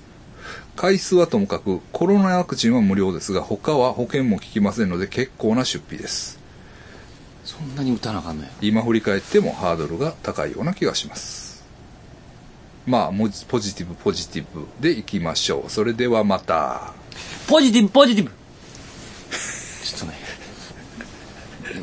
[0.79, 6.39] 回数はともかく、コロナワクチンは無料ですが、他は保険も効きませんので結構な出費です。
[7.43, 8.49] そんなに打たなあかんのや。
[8.61, 11.65] 今振り返ってもハードルが高いような気がします。
[12.87, 13.11] まあ、
[13.49, 15.69] ポジティブポジティブでいきましょう。
[15.69, 16.93] それではまた。
[17.49, 20.13] ポジティブ、ポジティブちょっとね。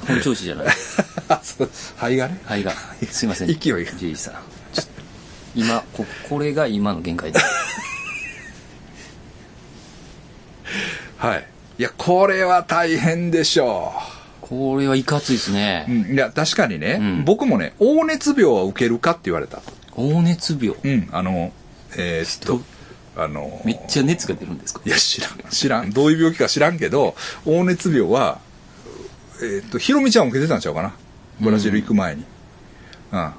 [0.08, 0.66] 本調子じゃない。
[1.28, 2.40] あ、 そう、肺がね。
[2.44, 2.72] 肺が。
[3.10, 3.48] すいません。
[3.60, 4.34] 勢いが J さん。
[5.54, 7.85] 今、こ、 これが今の限界です。
[11.18, 11.46] はい。
[11.78, 13.92] いや、これは大変でしょ
[14.40, 15.54] これはいかついですう。
[15.54, 15.84] うね。
[15.88, 19.60] ん、いや、確かにね、うん僕もね、黄熱病は受けるかって言われた。
[19.94, 20.76] 黄熱病。
[20.82, 21.52] うん、あの、
[21.96, 22.62] えーっと、
[23.20, 24.82] あの、めっちゃ熱が出るんですか？
[24.84, 25.90] いや、知らん、知らん。
[25.90, 28.40] どういう病気か知らんけど、黄熱病は、
[29.40, 30.94] えーっと、ひろみちゃんも受けてたんちゃうかな？
[31.40, 32.24] ブラジル行く前に。
[33.12, 33.32] うん。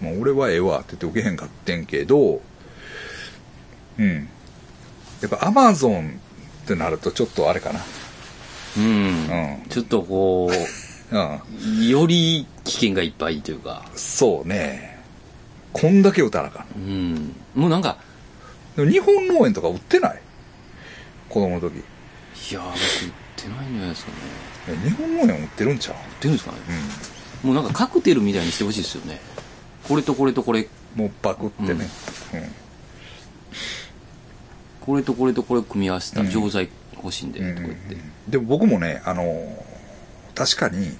[0.00, 2.42] もう俺はええわって言って受けへんかってんけど、
[3.98, 4.28] うん。
[5.22, 6.20] やっぱアマゾン
[6.64, 7.80] ってなるとちょっとあれかな。
[8.78, 8.84] うん。
[8.84, 10.50] うんちょっとこ
[11.12, 11.40] うん。
[11.80, 13.84] う、より危険がいっぱいというか。
[13.94, 15.02] そうね。
[15.72, 16.66] こんだけ打たなあかん。
[16.76, 17.36] うん。
[17.54, 17.98] もうなんか、
[18.76, 20.20] 日本農園とか売ってない？
[21.28, 21.74] 子供の時。
[21.76, 24.16] いやー、僕売ってないんじゃないですかね。
[24.68, 25.94] え日本農園売ってるんちゃう？
[25.94, 26.58] 売ってるんですかね
[27.44, 27.54] うん。
[27.54, 29.20] もうなんかカクテルみたいにしてほしいですよね
[29.86, 31.86] これとこれとこれもうバクってね、
[34.84, 37.54] これとこれとこれ組み合わせた錠剤欲しいんで、うん。
[37.54, 37.96] とか言って、
[38.28, 39.24] でも僕もねあの
[40.34, 40.96] 確かに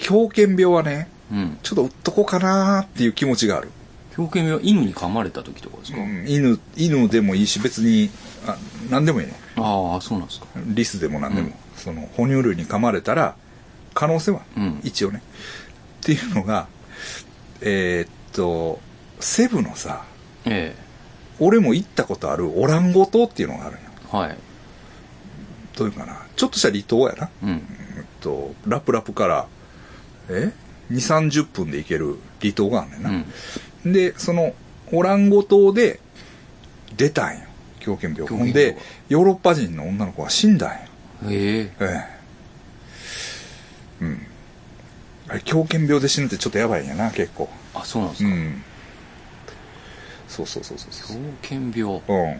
[0.00, 1.58] 狂犬病はねうん。
[1.62, 3.70] ちょっと売っとこうかなっていう気持ちがある、
[4.14, 8.10] 狂犬病は犬に噛まれた時とかですか、うん犬犬でもいいし別に
[8.46, 8.56] あ
[8.90, 9.32] 何でもいいね。
[9.56, 10.46] ああそうなんですか。
[10.66, 11.54] リスでも何でも、うん。
[11.76, 13.34] その哺乳類に噛まれたら
[13.94, 14.80] 可能性は、うん。
[14.84, 15.22] 一応ね。
[16.02, 16.68] っていうのが
[17.60, 18.78] えーっと
[19.18, 20.04] セブのさ
[20.44, 20.74] え
[21.40, 23.90] 俺も行ったことあるオランゴ島っていうのがあるんよ。
[24.12, 24.36] えはい。
[25.76, 26.18] どういうかな。
[26.36, 27.30] ちょっとした離島やな。
[27.42, 27.50] うん。
[27.50, 29.46] えっとラプラプから
[30.28, 30.52] え
[30.90, 33.92] ？2 3 0分で行ける離島があんねんうな、ん。
[33.92, 34.54] でその
[34.92, 36.00] オランゴ島で
[36.96, 37.40] 出たんよ。
[37.80, 38.26] 狂犬病。
[38.26, 38.76] ほんで
[39.08, 40.78] ヨーロッパ人の女の子が死んだんよ。
[41.28, 41.84] ええ。
[41.84, 42.04] え
[44.00, 44.04] え。
[44.04, 44.26] うん。
[45.28, 47.48] あれ狂犬病で死ぬってちょっとやばいんやな結構。
[47.74, 48.62] あそうなんですか、うん
[50.36, 51.16] そうそうそうそうそう。
[51.16, 52.02] 狂犬病。
[52.08, 52.38] うん。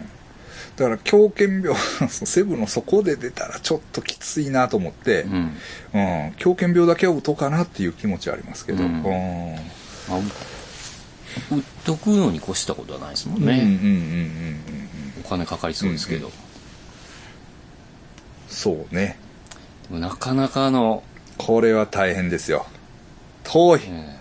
[0.76, 1.74] だから狂犬病
[2.08, 5.56] セブのそこで出たらちょっときついなと思って、うん。
[5.94, 5.98] う
[6.30, 9.04] ん、狂犬病だけは打とうかなっていう気持ちはありますけど、ううん。
[9.04, 9.08] う
[11.50, 13.82] 売っとくのに越したことはないですもんね、うんうんうんうんう
[14.52, 14.60] ん
[15.24, 16.32] お金かかりそうですけど、うん
[18.48, 19.18] そうね。
[19.90, 21.02] なかなかの、
[21.36, 22.66] これは大変ですよ。
[23.44, 23.80] 遠い。
[23.84, 24.16] え。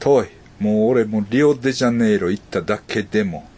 [0.00, 0.28] 遠い
[0.60, 3.48] もう俺もうリオデジャネイロ行っただけでも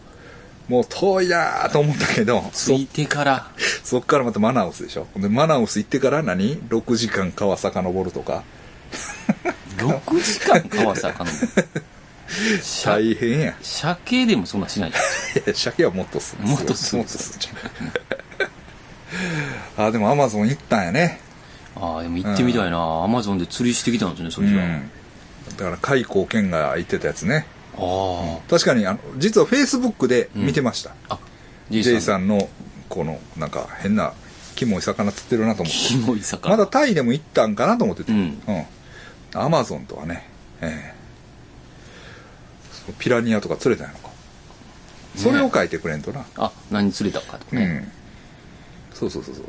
[0.68, 3.50] もう遠いなと思ったけどそえ着いてから。
[3.82, 5.06] そっからまたマナウスでしょ。
[5.16, 8.44] でマナウス行ってから何？6時間川遡るとか。
[9.76, 11.30] 6時間川坂の
[12.62, 13.54] 車大変や。
[13.60, 14.92] 鮭でもそんなしないい
[15.44, 17.56] や鮭はもっとするもっとするもっとする
[19.76, 21.20] あでもアマゾン行ったんやね。
[21.74, 23.02] ああでも行ってみたいな。
[23.02, 24.90] アマゾンで釣りしてきたんですねそれじゃ、うん
[25.62, 27.46] だから海光健が言ってたやつね。
[27.76, 31.18] あ確かにあの実はフェイスブックで見てました、ああ
[31.70, 32.48] J, J ささんんの
[32.88, 34.12] このなんか変な
[34.56, 35.78] キモい魚釣ってるなと思って。
[35.78, 36.50] キモい魚。
[36.50, 38.38] まだタイでも行ったんかなと思っててうん。
[39.34, 40.28] アマゾンとはね。
[40.60, 40.94] ええ。
[42.86, 44.10] そうピラニアとか釣れたんやのか、
[45.16, 46.24] それを書いてくれんとな。
[46.36, 47.88] あ何釣れたかとかね。
[48.90, 48.96] うん。
[48.96, 49.42] そうそうそうそ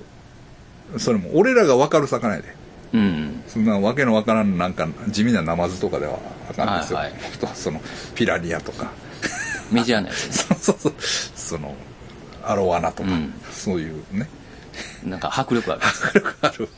[0.95, 0.99] う。
[0.99, 2.56] それも俺らが分かる魚やで
[2.93, 7.19] うん、そんなわけのわからんなんか地味なナマズとかではあかんですよ、はいはい。
[7.39, 7.82] とその
[8.13, 8.91] ピラニアとか。
[9.71, 10.32] メジャーなやつね。
[10.62, 10.93] そうそうそう。
[11.36, 11.75] その
[12.43, 13.34] アロワナとか、うん。
[13.51, 14.29] そういうね。
[15.03, 16.69] なんか迫力ある迫力ある。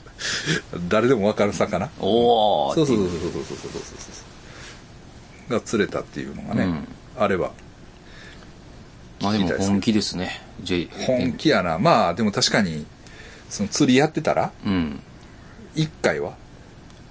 [0.88, 1.90] 誰でもわかる魚。
[2.00, 3.58] おおそうそうそうそうそうそうそう。
[3.58, 3.96] そうそ
[5.50, 6.88] うが釣れたっていうのがね、うん。
[7.20, 7.52] あれば。
[9.22, 10.42] まあでも本気ですね。
[10.62, 11.78] J 本気やな。
[11.78, 12.86] まあでも確かに
[13.50, 15.00] その釣りやってたらうん
[15.76, 16.36] 1回は？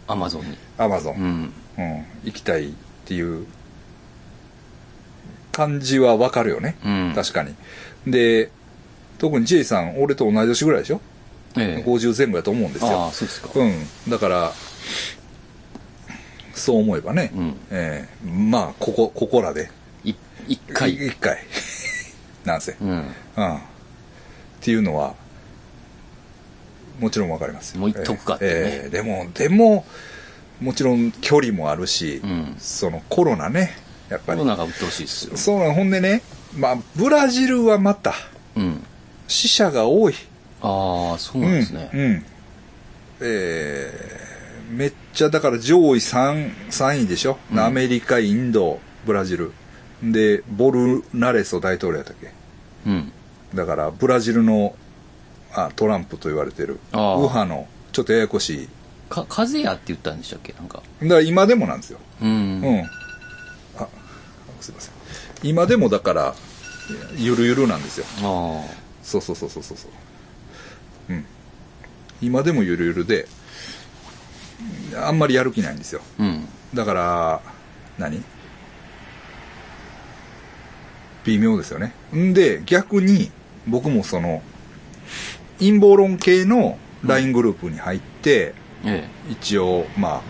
[0.07, 0.57] アマゾンに。
[0.79, 1.53] アマゾン、うん。
[1.79, 2.73] うん、行きたいっ
[3.05, 3.47] ていう
[5.53, 7.13] 感じはわかるよね、うん。
[7.15, 7.55] 確かに。
[8.07, 8.51] で
[9.19, 11.01] 特に J さん俺と同い年ぐらいでしょ、
[11.57, 11.85] ええ。
[11.89, 13.05] 50前後やと思うんですあよ。
[13.07, 13.49] あそうですか。
[13.55, 14.11] うん。
[14.11, 14.53] だから
[16.55, 17.57] そう思えばね、うん。
[17.71, 18.29] ええ。
[18.29, 19.71] まあここここらで。
[20.05, 20.15] い
[20.49, 20.95] 一回。
[20.95, 21.39] 一回。
[22.45, 22.89] なんせ、うん。
[22.91, 22.93] う
[23.43, 23.61] ん、っ
[24.61, 25.15] ていうのは
[27.05, 27.75] もちろんわかります。
[27.75, 28.51] よもう一徳かってね。
[28.55, 29.85] ええでもでも
[30.61, 32.55] もちろん距離もあるし、うん。
[32.59, 33.77] そのコロナね
[34.09, 34.39] やっぱり。
[34.39, 35.37] コロナが鬱陶しいですよ。
[35.37, 36.23] そうなのほんでね
[36.57, 38.15] まあブラジルはまた
[38.57, 38.83] うん。
[39.29, 40.15] 死者が多い。
[40.63, 41.91] ああそうなんですね。
[41.93, 42.25] うんうん。
[43.21, 44.25] えー
[44.71, 47.61] めっちゃだから上位 3, 3位でしょ、うん。
[47.61, 49.53] アメリカインドブラジル。
[50.03, 52.33] でボルナレソ大統領やったっけ？
[52.87, 53.13] うん。
[53.55, 54.75] だからブラジルの
[55.55, 56.81] あトランプと言われてる。
[56.93, 57.15] 右あ。
[57.15, 58.69] あ派のちょっとややこしい。
[59.09, 60.53] か風やって言ったんでしたっけ？
[60.55, 60.83] なんか。
[61.03, 61.99] だから今でもなんですよ。
[62.23, 62.83] うん、うん、
[63.79, 63.87] あ
[64.61, 64.95] すいません。
[65.43, 66.35] 今でもだから
[67.17, 68.07] ゆるゆるなんですよ。
[68.19, 68.65] あ
[69.03, 69.91] そうそうそうそうそうそう。
[71.11, 71.25] うん。
[72.23, 73.29] 今でもゆるゆるで
[74.97, 76.01] あんまりやる気ないんですよ。
[76.19, 76.49] あうん。
[76.73, 77.41] だから
[77.99, 78.23] 何？
[81.25, 81.95] 微妙ですよね。
[82.15, 83.31] んで逆に
[83.67, 84.43] 僕もその
[85.59, 90.21] 陰謀論系の LINE グループに入って、え一応まあ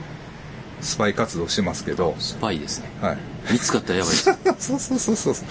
[0.80, 3.18] スパイ活動してますけどえスパイですねはい
[3.50, 4.24] 見つかったらやばいです
[4.58, 5.46] そうそうそうそうそう。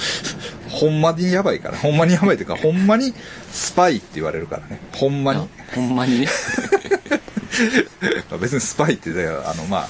[0.70, 1.78] ほんまにやばいから。
[1.78, 3.14] ほんまにやばいっていうか、ほんまに
[3.52, 4.80] スパイって言われるからね。
[4.94, 5.48] ほんまに。
[5.76, 6.28] ほんまにね？
[8.32, 9.88] まあ別にスパイってね、あの、まあ、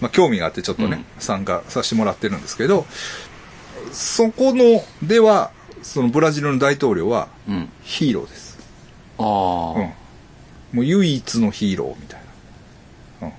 [0.00, 2.86] まあ、興味があってちょっとね、参加させてもらってるんですけど、
[3.92, 5.50] そこの、では、
[5.82, 8.41] そのブラジルの大統領はうんヒーローです。
[9.18, 9.92] ああ、うん。
[10.72, 12.20] もう唯一のヒーローみたい
[13.20, 13.28] な。
[13.28, 13.32] うん。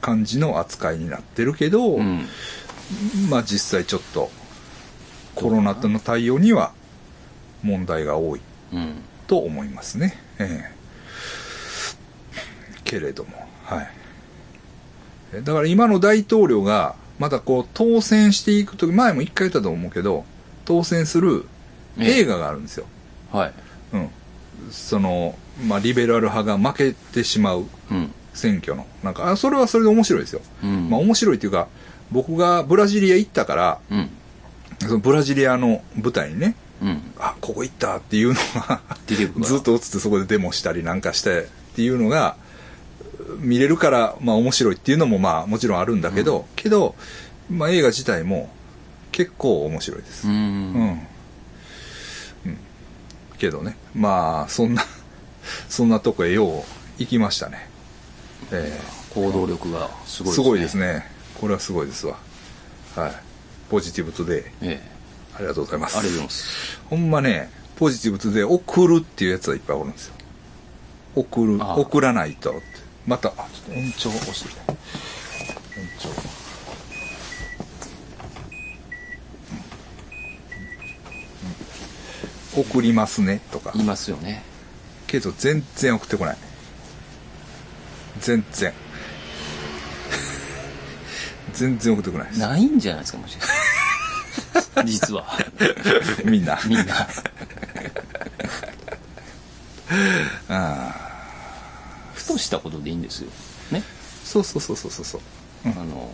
[0.00, 2.26] 感じの扱いになってるけど、うん。
[3.30, 4.30] まあ実際ちょっと
[5.34, 6.72] コロナとの対応には
[7.62, 8.40] 問題が多い
[8.72, 8.96] うん。
[9.26, 10.18] と思いますね。
[10.38, 10.82] ええ
[12.84, 13.30] けれども、
[13.64, 13.90] はい。
[15.32, 20.26] えだから今の大統領がまたこう当選していくとき、前も一回言ったと思うけど、
[20.66, 21.46] 当選する
[21.98, 22.86] 映画があるんですよ。
[23.32, 23.52] はい。
[24.66, 24.72] うん。
[24.72, 25.36] その、
[25.66, 28.12] まあリベラル派が負けてしまううん。
[28.34, 28.86] 選挙の。
[29.02, 30.40] なんか、あそれはそれで面白いですよ。
[30.62, 30.90] うん。
[30.90, 31.68] まあ面白いっていうか、
[32.10, 34.10] 僕がブラジリア行ったから、うん。
[34.80, 37.02] そのブラジリアの舞台にね、うん。
[37.18, 38.80] あ、ここ行ったっていうのが
[39.42, 41.44] ずっと映ってそこでデモしたりなんかしてっ
[41.76, 42.36] ていうのが、
[43.38, 46.94] 見れるから、まあ面白いっていうのもまあもちろんあるんだけど、けど、
[47.50, 48.50] まあ映画自体も
[49.12, 50.26] 結構面白いです。
[50.26, 51.06] うん。
[53.42, 54.84] けどね、まあそんな、
[55.68, 56.62] そんなとこへよう
[56.98, 57.68] 行きましたね。
[58.52, 58.80] え
[59.12, 60.74] 行動力がすごいえすごいです。
[60.76, 61.10] ね。
[61.40, 62.18] これはすごいですわ。
[62.94, 63.12] はい。
[63.68, 64.38] ポジティブトゥデイ。
[64.38, 64.80] ええ。
[65.34, 65.98] ありがとうございます。
[65.98, 66.78] ありがとうございます。
[66.88, 70.14] ほんまね、ポジティブトゥデイ送るっていうやつはいっぱいおるんですよ。
[71.16, 72.60] 送る、送らないとって。
[73.08, 74.72] また、あ、ちょっと延長押してきた。
[74.72, 74.78] 延
[75.98, 76.08] 長。
[76.10, 76.42] うん
[82.54, 84.42] 送りますねとかいますよね。
[85.06, 86.36] けど全然送ってこない
[88.20, 88.72] 全然
[91.52, 93.56] 全然送ってこないですないんじゃないですか、もしかして
[94.84, 95.26] 実は。
[96.24, 97.08] みんなみんな。
[100.48, 100.94] あ
[102.14, 103.30] ふとしたことでいいんですよ。
[103.70, 103.82] ね。
[104.24, 105.20] そうそうそうそうそうそう
[105.66, 106.10] あの、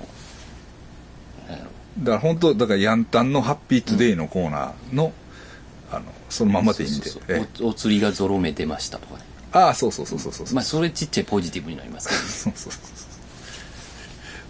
[1.48, 1.70] なんやろ。
[2.00, 5.12] だから本当だからヤンタンのハッピートゥデイのコーナーの、
[5.90, 7.10] あのそのままでいいんで。
[7.60, 9.24] おお釣りがゾロ目出ましたとかね。
[9.52, 12.28] ああそうそうそうそうそうまあ、それちっちゃいポジティブになりますけどね。
[12.28, 13.08] そうそうそうそう。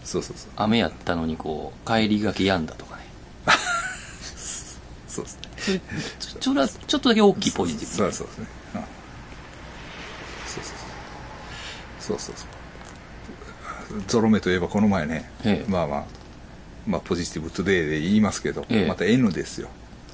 [0.04, 0.50] そうそうそう。
[0.56, 3.02] 雨やったのにこう、帰りがけやんだとかね。
[5.06, 5.48] そうですね。
[5.58, 5.80] それ
[6.18, 7.94] ちょちょらちょっとだけ大きいポジティブ。
[7.94, 8.88] そうそうですね、うん、そう
[10.56, 10.78] そうそう。
[12.00, 14.02] そうそうそう。
[14.08, 15.70] ゾロ目といえばこの前ね、ええ。
[15.70, 16.04] まあまあ
[16.86, 18.86] まあポジティブトゥデイで言いますけど、ええ。
[18.86, 19.68] また N ですよ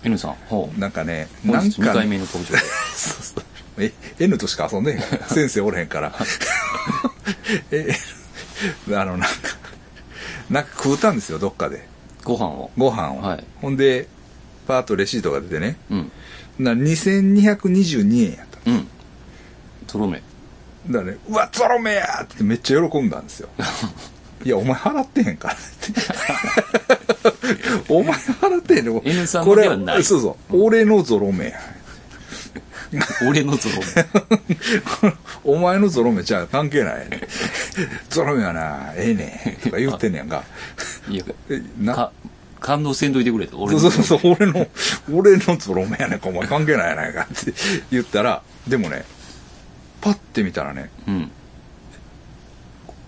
[0.05, 0.79] N さん、ほう。
[0.79, 2.59] なんかね2なんかね回目の登場で。
[2.59, 3.45] そうそう
[3.79, 6.13] え N としか遊んでへんから先生おれへんから
[7.73, 7.89] え
[8.89, 9.27] あのなんか
[10.49, 11.89] なんか食うたんですよどっかで
[12.23, 12.71] ご飯を。
[12.77, 14.09] ご飯を、はいほんで
[14.67, 16.13] パーッとレシートが出てねうん。
[16.59, 18.89] な2222円やったうん。
[19.87, 20.23] ゾロ目。
[20.89, 23.49] だね、うわ、ゾロ目やってめっちゃ喜んだんですよ。
[24.45, 27.33] いや、お前払ってへんからって。
[27.89, 30.63] お前払ってへんの？N さんのこれではないそうそう。
[30.65, 31.59] 俺のゾロ目や。
[33.29, 37.07] 俺のゾロ お前のゾロ目じゃあ関係ない。
[38.09, 39.63] ゾロ目はな、ええねん。
[39.63, 40.45] とか言ってんねやんか。
[41.09, 41.17] 目。
[41.17, 41.95] いや、えな？
[41.95, 42.13] か、
[42.61, 43.59] 感動せんといてくれと。
[43.59, 44.67] 俺のそうそうそう、俺の、
[45.13, 47.53] 俺のゾロ目やねんか、お前関係ないやないかって
[47.91, 49.05] 言ったら、でもね、
[50.01, 51.31] パッて見たらね、うん。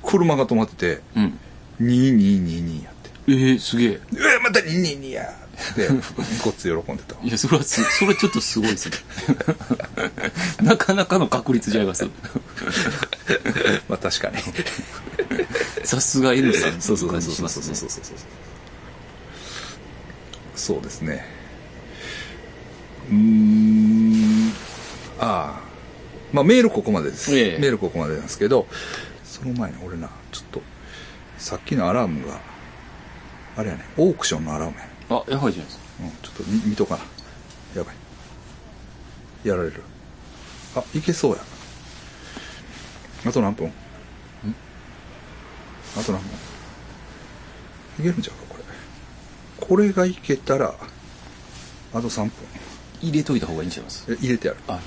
[0.05, 1.38] 車が止まってて、うん。
[1.81, 2.90] 2222や。
[3.28, 3.88] えー、すげえ。
[4.12, 5.24] うわ、また22や
[5.72, 5.88] って、
[6.42, 7.20] こっち喜んでたわ。
[7.24, 8.96] いや、それはす、それちょっとすごいですね。
[10.62, 12.04] なかなかの確率じゃいます。
[13.88, 14.36] まあ確かに。
[15.84, 17.48] さすが N さんそうそうそうそう。
[17.48, 18.02] そうそうそうそう。
[20.54, 21.26] そうですね。
[23.10, 24.52] うーん。
[25.18, 25.66] ああ。
[26.32, 27.36] まあメールここまでです。
[27.36, 28.66] ええメールここまでなんですけど、
[29.24, 30.62] その前に俺な、ちょっと、
[31.38, 32.40] さっきのアラームが、
[33.57, 34.90] あれやね、オークションのアラームやね。
[35.09, 35.85] あ、やばいじゃないですか。
[36.01, 37.03] うん、ちょっと見見とかな。
[37.75, 37.95] やばい。
[39.49, 39.83] やられる。
[40.75, 41.38] あ、いけそうや。
[43.25, 43.73] あと何分？
[45.97, 46.31] あと何分？
[48.01, 49.66] いけるんちゃうか、これ。
[49.66, 50.75] これがいけたら、
[51.95, 52.31] あと3分。
[53.01, 54.05] 入れといた方がいいんちゃいます？
[54.12, 54.61] え入れてやる。
[54.69, 54.81] あ、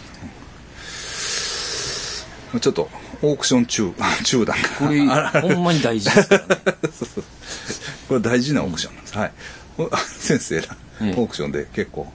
[2.59, 2.89] ちょっと、
[3.21, 4.69] オークション中、 中断が。
[4.69, 5.05] これ、
[5.41, 6.29] ほんまに大事です
[8.07, 9.17] これ大事なオークションなんです。
[9.17, 9.31] はい。
[9.77, 12.11] お先生ら、ええオークションで結構、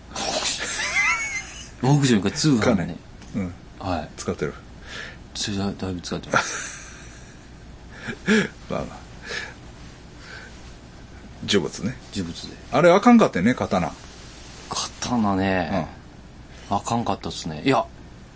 [1.83, 2.97] オークションが通販でね
[3.33, 4.09] 金。、うん、はい。
[4.17, 4.55] 使ってる。
[5.35, 6.75] それだだいぶ使ってます。
[8.69, 8.99] まあまあ。
[11.47, 11.97] 呪物ね。
[12.15, 12.57] 呪物で。
[12.73, 13.93] あれあかんかってんね、刀。
[14.69, 15.87] 刀ね、
[16.71, 17.63] あかんかったっすね。
[17.65, 17.85] いや、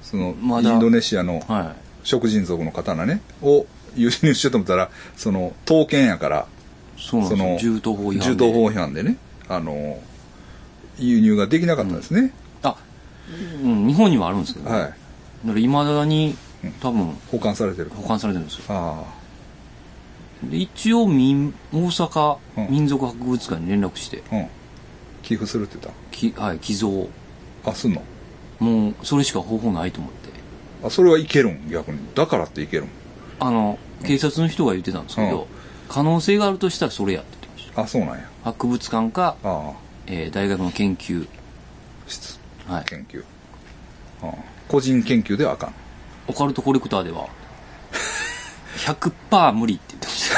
[0.02, 1.74] その、まだインドネシアのは
[2.08, 6.46] 食人族の刀ね、を輸入しようと思ったら、その、刀剣やから、
[6.96, 7.00] い。
[7.00, 7.58] そうなんですよ。
[7.58, 8.24] 銃刀法違反で。
[8.24, 9.16] 銃刀法違反でね、
[9.48, 10.00] あの、
[10.98, 12.32] 輸入ができなかったんですね。
[12.62, 12.76] あ、
[13.62, 14.80] うん、日本にはあるんですけど、はい。
[14.80, 14.94] だか
[15.44, 16.34] ら未だに
[16.80, 17.90] 多分保管されてる。
[17.94, 18.64] 保管されてるんですよ。
[18.68, 20.48] ああ。
[20.50, 24.46] で一応民大阪うん民族博物館に連絡して、うん
[25.22, 27.08] 寄付するって言っきはい、寄贈
[27.64, 28.02] たあすんの？
[28.60, 30.27] もうそれしか方法ないと思って
[30.84, 31.68] あそれはいけるん？
[31.70, 31.98] 逆に。
[32.14, 32.88] だからっていけるん？
[33.40, 35.46] あの警察の人が言ってたんですけど、うん。
[35.88, 37.82] 可能性があるとしたらそれやって言ってました。
[37.82, 38.28] あそうなんや。
[38.44, 39.72] 博物館か、ああ。
[40.06, 41.26] えー大学の研究。
[42.06, 42.84] 質はい。
[42.84, 43.24] 研究、
[44.22, 44.34] ああ。
[44.68, 45.74] 個人研究ではあかん。
[46.28, 47.28] オカルトコレクターでは
[48.76, 50.30] 100%無理って言ってまし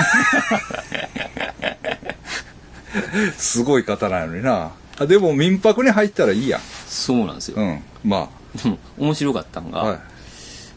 [3.32, 3.32] た。
[3.38, 4.70] すごい刀やのにな。
[4.98, 6.58] あでも民泊に入ったらいいや。
[6.58, 7.82] んそうなんですよ、うん。
[8.04, 8.28] ま
[8.62, 10.00] でも面白かったのが、あはい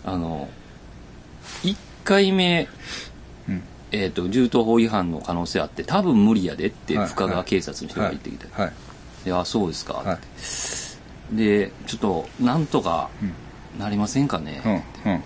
[0.06, 0.49] あの
[1.64, 2.68] 1回目、
[3.47, 3.64] うん。
[3.91, 7.08] えっ、と銃刀法違反の可能性あって多分無理やでってはい。
[7.08, 8.74] 深川警察の人が言ってきて、はい。
[9.26, 11.36] であそうですか、はい。
[11.36, 13.34] でちょっとなんとかうん。
[13.80, 14.62] なりませんかね、
[15.04, 15.24] うん。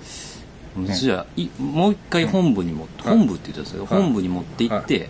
[0.78, 0.93] うん。
[0.93, 3.17] じゃあいもう一回本部に持って、はい。
[3.17, 4.01] 本部って言ったんですけど、はい。
[4.03, 5.09] 本部に持って行って、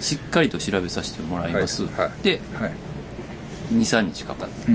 [0.00, 1.92] しっかりと調べさせてもらいます、はい。
[1.94, 2.22] はい。
[2.22, 2.72] ではい。
[3.72, 4.72] 23日かかって。
[4.72, 4.74] う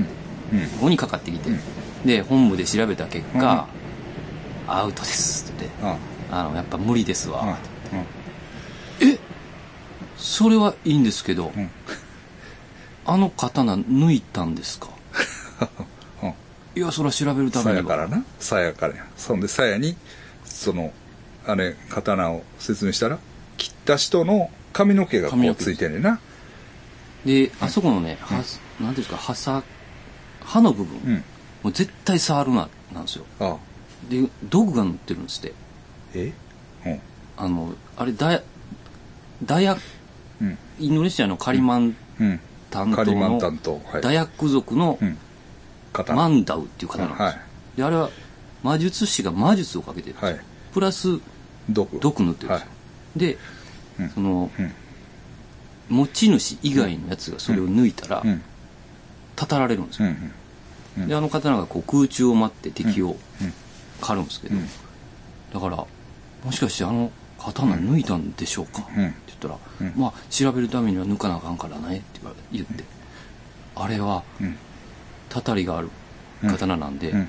[0.60, 0.68] うん。
[0.68, 1.60] ここにかかってきて、うん。
[2.06, 3.66] で本部で調べた結果、
[4.66, 6.04] アウトですって言って。
[6.32, 7.58] ああのやっぱ無理ですあわ、
[7.92, 9.08] うん。
[9.08, 9.18] え？
[10.16, 11.70] それはいいんですけど、うん。
[13.06, 14.88] あの刀抜いたんですか？
[16.22, 16.34] うん。
[16.74, 18.24] いやそれは調べるたさめにはやからな。
[18.40, 19.06] さやからや。
[19.16, 19.96] そんでさやに
[20.44, 20.92] その
[21.46, 23.18] あれ刀を説明したら
[23.58, 26.18] 切った人の髪の毛がこうついてんねんな。
[27.24, 29.62] であそこのね、はなんていうんですか刃さ
[30.42, 31.24] 刃の部分、うん。
[31.62, 33.24] もう絶対触るななんですよ。
[33.40, 33.56] ああ
[34.08, 35.54] で道具が塗ってるんですって。
[36.14, 36.32] え？
[36.86, 37.00] うん。
[37.36, 38.42] あのあれダヤ
[39.44, 39.76] ダヤ
[40.40, 40.58] うん。
[40.78, 42.40] インドネシアのカリマンうん。
[42.70, 43.80] 担当カリマンの担当。
[43.84, 44.02] はい。
[44.02, 45.18] ダヤック族のうん。
[45.92, 47.38] 刀マンダウっていう方なんですよ、はい。
[47.76, 48.10] であれは
[48.62, 50.40] 魔術師が魔術をかけてるんですよ、はい。
[50.72, 51.20] プラス
[51.70, 52.00] 毒。
[52.00, 52.68] 毒塗ってるんですよ、
[53.16, 53.38] で、
[54.00, 54.08] うん。
[54.10, 54.72] そのうん。
[55.88, 58.42] 持ち主以外のやつがそれを抜いたら、うん。
[59.36, 60.32] たたられるんですよ、うん
[60.96, 61.02] うん。
[61.02, 61.08] うん。
[61.08, 63.52] であの刀がこう空中を待って敵をうん
[64.00, 64.68] 狩るんですけど、うん。
[65.52, 65.86] だから
[66.44, 69.08] もしかしてあの刀抜いたんでしょうか、うん。
[69.08, 69.92] って言ったら、うん。
[69.96, 72.20] まあ調べるためには抜かなあかんからねって
[72.52, 72.84] 言って、
[73.76, 74.56] あれはうん。
[75.28, 75.90] たたりがある
[76.42, 77.28] 刀なんで、うん。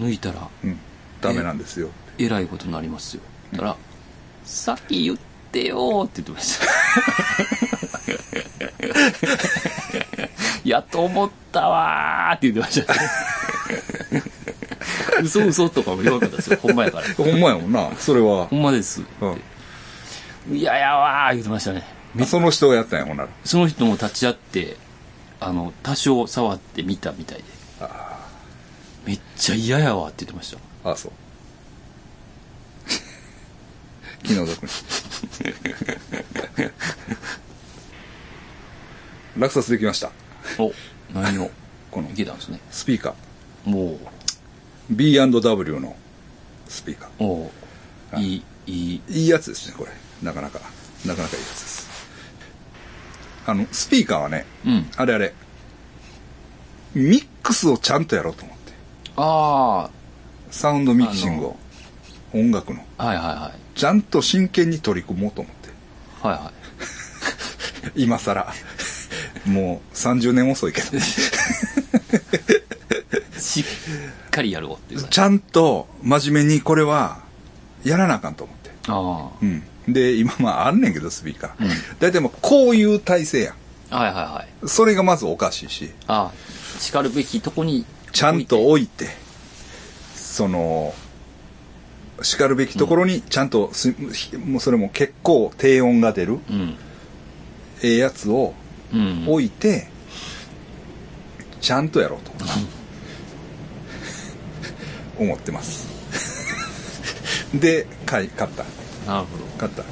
[0.00, 0.78] 抜いたらうん。
[1.20, 1.90] ダメなんですよ。
[2.18, 3.22] えらいことになりますよ。
[3.52, 3.76] だから、
[4.44, 5.18] さっき言っ
[5.50, 6.66] てよーって言ってました。
[10.68, 12.94] やと思ったわーって言ってました。
[12.94, 13.00] ね。
[15.22, 16.58] 嘘嘘とかも言わなかったですよ。
[16.60, 17.06] ほんまやから。
[17.14, 19.02] ほんまやもんなそれはほんまです。
[19.20, 19.42] うん
[20.56, 21.84] いややわー言ってましたね。
[22.26, 24.76] その人がやったんやほんならその人も立ち会って、
[25.40, 27.44] あの、多少触ってみたみたいで。
[29.06, 30.58] めっちゃ嫌やわって言ってました。
[30.88, 31.12] ああそう
[34.22, 34.68] 気の毒に
[39.38, 40.10] 落札できました
[40.58, 40.72] お、
[41.12, 41.50] 何を？
[41.90, 42.58] このいけたんですね。
[42.70, 43.98] スピーカーも
[44.96, 45.96] B&W の
[46.68, 47.08] スピーカー。
[47.08, 47.50] う、お
[48.16, 48.20] う。
[48.20, 48.34] い。
[48.34, 49.20] い、いい、い。
[49.24, 49.90] いやつですねこれ。
[50.22, 50.60] なかなか。
[51.06, 51.90] なかなかいいやつです。
[53.44, 54.90] あのスピーカーはねうん。
[54.96, 55.34] あれあれ
[56.94, 58.72] ミックスをちゃんとやろうと思って。
[59.16, 59.90] あ
[60.50, 61.56] サウンドミキシングを。
[62.34, 62.84] 音楽の。
[62.98, 63.78] あ、はいはいはい。
[63.78, 65.70] ちゃんと真剣に取り組もうと思って。
[66.22, 66.52] はいは
[67.96, 68.52] 今更。
[69.46, 70.86] もう30年遅いけど
[74.26, 75.02] っかりやろうっていう。
[75.02, 77.20] ちゃんと真面目にこれは
[77.84, 79.62] やらなあかんと思ってあうん
[79.92, 83.54] で今まああんねんけどスピーカー、うん大体もうこういう体勢や
[83.90, 83.98] あ。
[83.98, 84.64] はいはいはい。
[84.66, 86.32] んそれがまずおかしいしああ、
[86.78, 87.84] 叱るべきとこに。
[88.12, 89.08] ちゃんと置いて
[90.14, 90.94] その
[92.20, 93.94] 叱るべきところにちゃんとす、
[94.44, 96.76] もうそれも結構低音が出るうん。
[97.82, 98.54] ええやつを
[98.92, 99.24] うん。
[99.26, 99.88] 置いて、
[101.60, 102.32] ちゃんとやろうと
[105.18, 105.88] 思ってます。
[107.54, 108.64] で買い買った。
[109.10, 109.82] なるほ買った。
[109.82, 109.86] うん。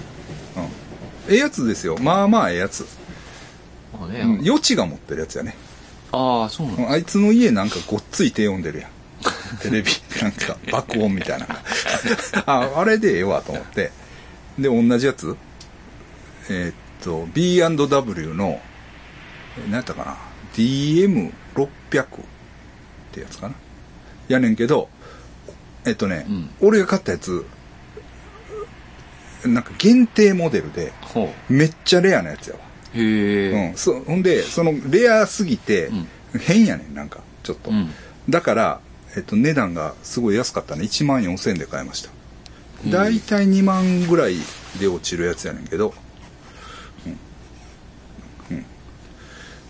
[1.29, 1.97] ええやつですよ。
[1.99, 2.87] まあまあええやつ、
[3.93, 4.05] ど。
[4.07, 5.57] あね、うん、余地が持ってるやつやね。
[6.13, 8.91] ああ、そうなのあいつの家なんかごっつい低音出るやん。
[9.61, 9.91] テレビ
[10.23, 11.47] なんか爆音みたいな。
[12.47, 13.93] ああれでええわと思って。
[14.59, 15.37] で同じやつ。
[16.49, 18.61] えーっと B&W の
[19.59, 20.17] え何やったかな
[20.55, 21.31] ？DM600
[21.63, 21.67] っ
[23.13, 23.55] てやつかな？
[24.29, 24.89] やねんけど
[25.87, 27.45] えっとね、うん俺が買ったやつ
[29.47, 32.61] なんか限定モデルでほめっちゃレアなやつやわ
[32.95, 32.99] う。
[32.99, 33.71] へえ。
[33.71, 36.09] うん、そほんでそのレアすぎてうん
[36.41, 37.91] 変やねんなんかちょっと、うん
[38.29, 38.81] だから、
[39.17, 42.11] えっと、値段がすごい安かったね1万4000円で買いました
[42.85, 44.37] うんだいたい2万ぐらい
[44.79, 45.93] で落ちるやつやねんけど、
[48.51, 48.57] うん。
[48.57, 48.65] うん。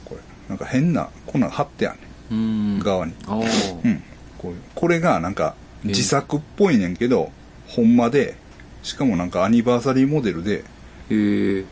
[0.05, 2.01] これ、なんか変な、こんなん貼ってやんね
[2.31, 2.79] うんん。
[2.81, 3.13] 側に。
[3.13, 4.03] うん。
[4.39, 5.55] こういうこれがなんか
[5.85, 7.31] 自作っぽいねんけど、
[7.67, 8.37] ほんまで、
[8.83, 10.65] しかもなんかアニバーサリーモデルで、
[11.11, 11.65] へえ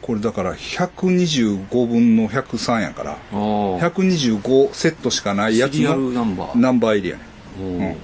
[0.00, 6.58] これだから125分の103やから、ああ125セットしかないやつシリアルのナンバー。
[6.58, 7.98] ナンバー入りやね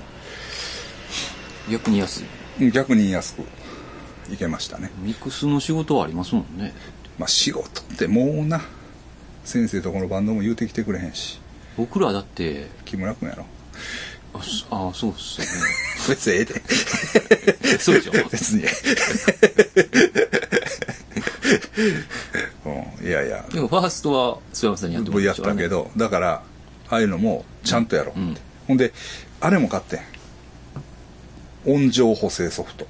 [1.68, 2.24] お逆に安
[2.61, 2.64] い。
[2.66, 2.70] ん。
[2.70, 3.43] 逆に安く
[4.32, 4.91] いけましたね。
[4.99, 6.74] ミックスの仕事はありますもんね。
[7.18, 8.61] まあ仕事ってもうな、
[9.45, 11.41] 先生とこのバンドも言うてきてくれへんし、
[11.76, 13.47] 僕らだって木村君やろ。
[14.35, 15.53] あそあそうっすよね
[16.09, 17.78] 別にええで。
[17.78, 18.64] そうでしょ別に。
[22.64, 26.43] うん、いやいや、でもファーストは須山さんにやってもらやっったけど、だから、
[26.91, 28.20] ああいうのもちゃんとやろうって。
[28.20, 28.93] うんほんで、
[29.41, 30.01] あれも買ってん。
[31.66, 32.87] 音情補正ソフト。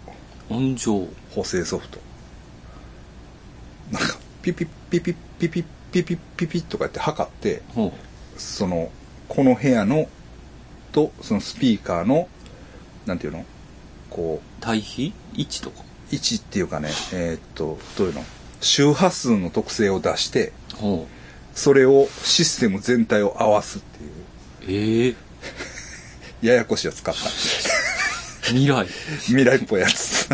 [0.49, 1.99] 音情補正ソフト。
[3.90, 7.92] なんか、ピピッピピッピピッピピッピピッとかやって測って、ほ
[8.36, 8.90] その、
[9.28, 10.09] この部屋の、
[10.95, 12.28] と、そのスピーカーの、
[13.05, 13.45] なんていうの？
[14.11, 15.12] こう対比？
[15.34, 15.80] 位置とか？
[15.80, 18.24] う、位置っていうかね、えーっと、どういうの？
[18.61, 21.07] 周波数の特性を出して、ほ
[21.55, 23.82] それをシステム全体を合わすっ
[24.62, 25.14] ていう、うえ
[26.42, 27.24] え ややこしいやつ買った。
[28.49, 28.86] 未来
[29.26, 30.28] 未来っぽいやつ。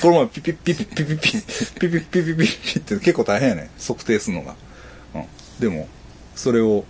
[0.00, 4.54] この前ピピッピピッピピピピピッピピピピって結構大変やね測定するのが。
[5.14, 5.24] うん。
[5.58, 5.88] でも、
[6.36, 6.84] それを、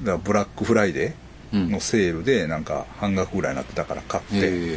[0.00, 1.12] だからブラックフライデー
[1.52, 4.36] のセールでなんか半額ぐらいになってたから買って。
[4.36, 4.74] へ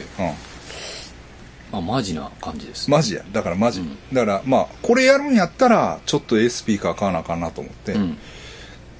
[1.71, 1.77] うん。
[1.77, 3.23] あマジな感じですマジや。
[3.31, 3.81] だからマジ。
[3.81, 7.93] うんだからまあ、これやるんやったら、ちょっと A スピーカー買わなあかんなと思って。
[7.93, 8.17] うん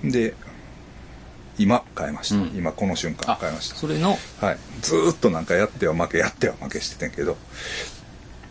[0.03, 0.33] で、
[1.57, 2.35] 今買いました。
[2.35, 3.75] うん今この瞬間あ買いました。
[3.75, 4.17] それの？
[4.41, 4.57] はい。
[4.81, 7.37] ずーっとなんかやっては負け、やっては負けしててんけど。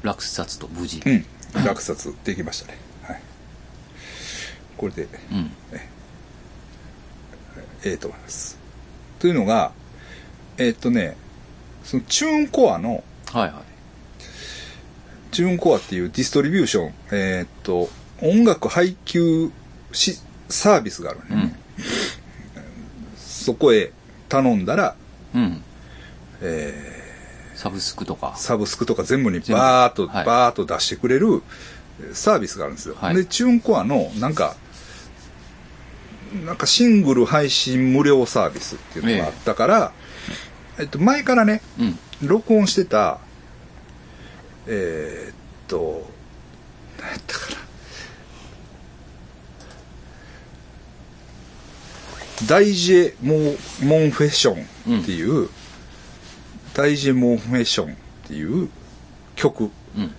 [0.02, 1.26] 落札と無事うん。
[1.64, 2.78] 落札できましたね。
[3.02, 3.20] はい。
[4.76, 5.50] これで、うん
[7.84, 8.58] ええと思います。
[9.24, 9.72] というのが、
[10.58, 11.16] えーっとね、
[11.82, 13.02] そのチューンコアの、
[13.32, 13.52] はいはい。
[15.32, 17.88] チューンコアっていうディストリビューション、えーっと、
[18.20, 19.50] 音楽配給
[19.92, 20.18] し、
[20.50, 21.58] サービスがあるのね。
[23.16, 23.92] そこへ
[24.28, 24.94] 頼んだら、
[25.34, 25.62] うん。
[26.42, 26.74] え
[27.54, 28.34] サブスクとか。
[28.36, 30.26] ーサブスクとか全部にバーっと、はい。
[30.26, 31.42] バーっと出してくれる
[32.12, 32.96] サービスがあるんですよ。
[33.00, 33.14] はい。
[33.14, 34.54] で、チューンコアの、なんか、
[36.34, 39.92] なんかシングル配信無料サービスっていうのがあったから、
[40.78, 41.98] えっと、前からね、うん。
[42.28, 43.20] 録音してた、
[44.66, 45.34] えーっ
[45.68, 46.10] と、
[47.00, 47.56] 何やったかな。
[52.48, 53.36] ダイジェモ
[53.88, 54.60] モンフェッショ
[54.90, 55.48] ンっていう、
[56.74, 58.68] ダイジェモンフェッションっていう
[59.36, 60.12] 曲うん。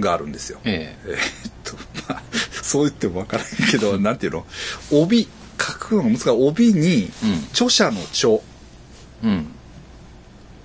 [0.00, 0.60] があるんですよ。
[0.64, 0.96] え。
[1.04, 1.76] えーっと、
[2.08, 2.22] まあ、
[2.62, 4.46] そう言ってもわからんけど、 なんていうの？
[4.92, 5.28] 帯、
[5.60, 6.30] 書くのが難しい。
[6.30, 7.34] 帯に、うん。
[7.52, 8.40] 著者の著、え
[9.24, 9.46] うん。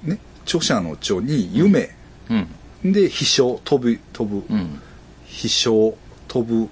[0.03, 1.89] ね、著者の著に夢、
[2.29, 2.93] うん。
[2.93, 4.79] で、飛翔、飛ぶ、飛ぶ、うん。
[5.25, 6.65] 飛翔、飛ぶ。
[6.65, 6.67] っ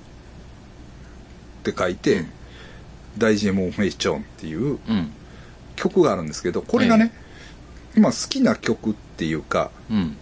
[1.63, 2.31] て書いて、うん。
[3.17, 5.11] ダイジェモンフェイションっていううん。
[5.75, 7.11] 曲があるんですけど、これがね、
[7.97, 10.17] 今好きな曲っていうか、うん。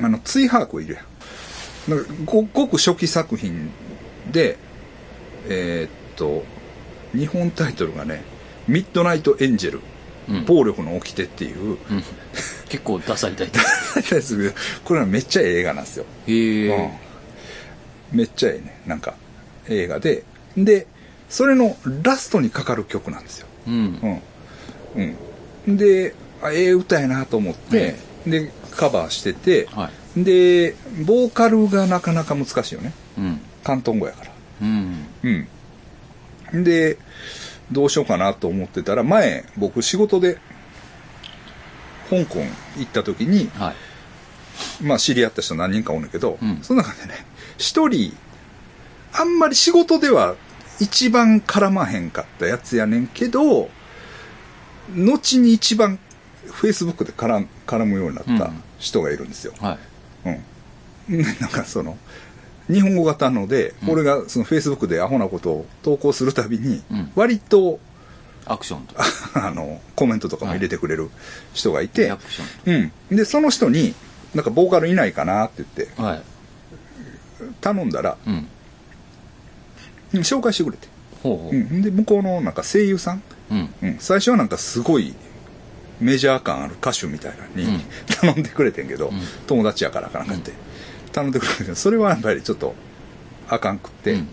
[0.00, 1.04] あの、追把握いるやん。
[1.88, 3.70] なんかごごく初期作品
[4.30, 4.58] で、
[5.48, 6.44] えーっと、
[7.16, 8.22] 日本タイトルがね、
[8.66, 9.78] ミッドナイトエンジェル、
[10.28, 11.78] うん暴力の掟っていう、うん
[12.68, 13.58] 結構ダサいタイト
[14.36, 16.04] ル これはめっちゃええ映画なんですよ。
[16.26, 16.90] へえうん
[18.12, 18.80] めっちゃええね。
[18.86, 19.14] なんか、
[19.68, 20.24] 映画で。
[20.56, 20.86] で、
[21.30, 23.46] それのラストにかかる曲なんですよ。
[23.66, 24.20] うん
[24.94, 25.14] うん。
[25.66, 25.76] うん。
[25.76, 32.92] で、あええ歌やなと思って、で、カバーしてて、はいで、ボーカルがなかなか難しいよね。
[33.18, 34.30] うん広東語やから。
[34.62, 35.06] うん
[36.52, 36.64] うん。
[36.64, 36.96] で、
[37.70, 40.38] どうしようかなと思ってたら、前、僕仕事で、
[42.08, 42.38] 香港
[42.78, 43.74] 行った時に、はい
[44.82, 47.14] まあ知り合った人何人かおんねんけど、うんその中でね、
[47.58, 48.12] 一人、
[49.12, 50.34] あんまり仕事では
[50.80, 53.68] 一番絡まへんかったやつやねんけど、
[54.94, 55.98] 後に一番
[56.46, 59.52] フェイスブックで絡むようになったうん人がいるんですよ。
[59.60, 59.78] はい
[61.10, 61.22] うん。
[61.40, 61.96] なんかその、
[62.70, 67.80] 日本語が堪能で、うん俺がそのフェイスブックでアホなことを投稿するたびに、うん割と、
[68.44, 68.94] アクションと
[69.34, 71.10] あの、コメントとかも入れてくれる
[71.52, 73.16] 人がいて、リアクショうん。
[73.16, 73.94] で、その人に、
[74.34, 76.22] なんかボーカルいないかなって言って、ンはい
[77.60, 78.48] 頼んだら、うんうん
[80.20, 80.88] 紹介してくれて。
[81.22, 81.82] ほうほううん。
[81.82, 83.74] で、向こうのなんか声優さんうん。
[83.82, 85.14] うん、最初はなんかすごい
[86.00, 87.80] メジャー感ある歌手みたいなのに、うん。
[88.20, 89.12] 頼んでくれてんけど、ん。
[89.46, 90.52] 友達やからかなんかって、
[91.12, 91.66] 頼んでくれてん。
[91.66, 92.74] けどそれはやっぱりちょっと
[93.48, 94.28] あかんくって、うん。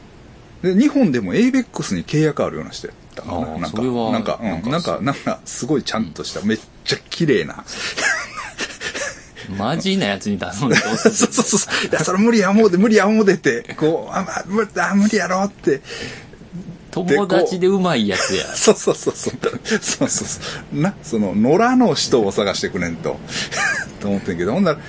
[0.61, 3.57] で日本でも ABEX に契約あるような人やったかな。
[3.57, 4.71] なんかなんか、うん。
[4.71, 5.83] なんかなんかすごい。
[5.83, 7.63] ちゃんとした、めっちゃ綺麗な。
[9.57, 11.89] マジなやつに頼んでどうす そうるそうそうそう。
[11.89, 15.81] いやそれ無理や思うて無理や思うてってこうあ、まあ無あ無理やろって
[17.03, 18.45] 友達でうまいやつや。
[18.55, 19.33] そうそうそうそう。
[19.81, 20.39] そうそうそ
[20.73, 20.79] う。
[20.79, 23.17] な、その、野良の人を探してくれんと、
[23.99, 24.79] と思ってんけど、ほんなら、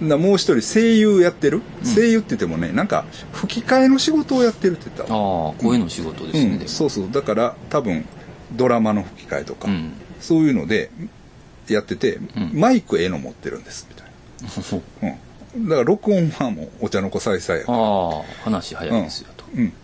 [0.00, 1.62] なもう一人声優やってる、
[1.94, 5.50] 声優って言ってもね、なんか、吹き替えの仕事をやってるって言ったあわ。
[5.50, 6.58] あ、声の仕事ですね。
[6.60, 7.08] うん、そうそう。
[7.10, 8.04] だから、多分、
[8.52, 10.90] ドラマの吹き替えとか、うんそういうので、
[11.68, 14.06] やってて、んマイクええの持ってるんです、みたい
[15.02, 15.10] な。
[15.56, 15.68] うん。
[15.68, 19.31] だから、録音はもう、お茶の子さいさいやからああ、話早いですよと。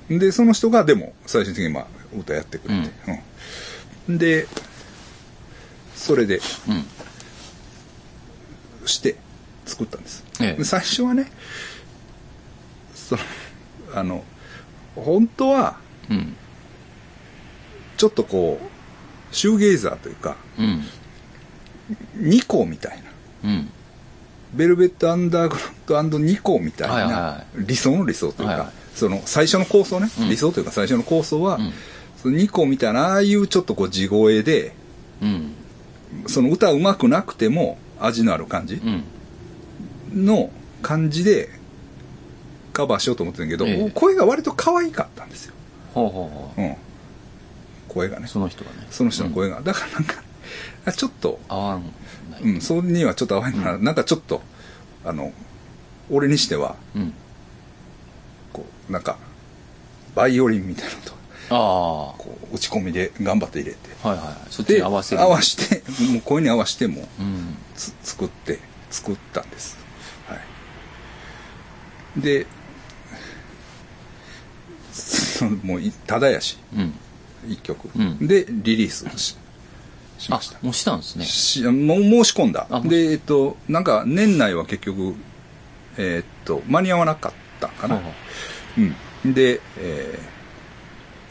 [0.08, 2.90] うん、でその人がでも最終的にまあ歌やってくれて、
[4.08, 4.18] うん。
[4.18, 4.46] で
[5.94, 6.84] それでうん。
[8.86, 9.16] して
[9.66, 10.54] 作ったんです、ええ。
[10.54, 11.30] で最初はね
[12.94, 13.22] その
[13.94, 14.24] あの
[14.96, 16.36] 本当はうん。
[17.98, 20.82] ちょっとこうシューゲイザーというかうん。
[22.14, 23.02] ニコみたい
[23.42, 23.50] な。
[23.50, 23.70] うん。
[24.54, 25.50] ベルベットアンダー
[25.86, 31.72] グラウンドニコみたいはいはいはな理想の理想というか、はいはいその最初の構想ね、うん理想というか最初の構想は、うん
[32.20, 34.74] そのニコみたいなああいうちょっとこう地声で
[35.22, 35.52] うん。
[36.26, 38.78] その歌うまくなくても味のある感じう
[40.20, 40.26] ん。
[40.26, 40.50] の
[40.82, 41.48] 感じで
[42.72, 45.54] カバーしようと思ってるけど、ええ声が割と可愛かったんですよ、
[45.94, 46.76] ほうほうほうん、
[47.88, 48.28] 声がねう。
[48.28, 48.86] その人がね。
[48.90, 50.22] その人の声が、だからなんか
[50.86, 51.82] あちょっと、合わん
[52.30, 52.42] ない。
[52.42, 54.42] うん、それにはちょっと合わないから、なんかちょっと
[55.04, 55.32] あの
[56.10, 57.14] 俺にしてはうん。
[58.52, 59.16] こうなんか
[60.14, 61.12] バイオリンみたいなのと
[61.50, 64.08] あこう打ち込みで頑張って入れてあ。
[64.08, 64.36] はいはいはい。
[64.50, 65.22] そっちにで合わせる。
[65.22, 65.82] 合わして
[66.12, 67.56] もう声に合わせてもうん。
[67.74, 68.58] つ作って
[68.90, 69.76] 作ったんです
[70.26, 72.46] はいで
[75.62, 76.94] もういただやしうん。
[77.48, 79.36] 一曲、うんでリリースし
[80.18, 81.24] しました、あもうしたんですね。
[81.24, 85.14] しもう申し込んだでえっとなんか年内は結局
[85.96, 87.38] えーっと間に合わなかった
[87.78, 88.12] かな、ほ
[89.24, 89.34] うん。
[89.34, 90.38] で、えー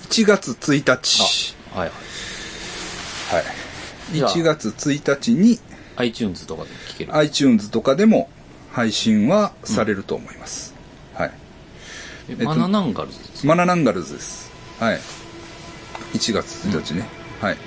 [0.09, 1.55] 1月1日。
[1.75, 3.35] あ、はいはい。
[3.35, 4.13] はい。
[4.13, 4.33] じゃあ。
[4.33, 5.59] 1月1日に。
[5.97, 7.15] iTunes とかで聞ける。
[7.15, 8.29] iTunes とかでも
[8.71, 10.73] 配信はされると思います、
[11.15, 11.31] はい。
[12.29, 13.47] えとマナナンガルズですか？
[13.47, 14.51] マナナンガルズです。
[14.79, 14.99] はい。
[16.13, 17.05] 1月1日ね、
[17.41, 17.57] はい。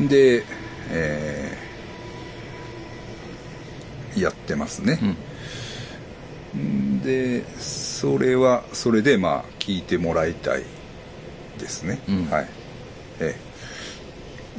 [0.00, 0.44] で
[0.88, 4.98] えーやってますね、
[6.54, 7.02] うん。
[7.02, 7.44] で
[7.98, 10.62] それはそれでまあ聞いてもらいたい
[11.58, 12.26] ですね、うん。
[12.30, 12.48] はい。
[13.20, 13.34] え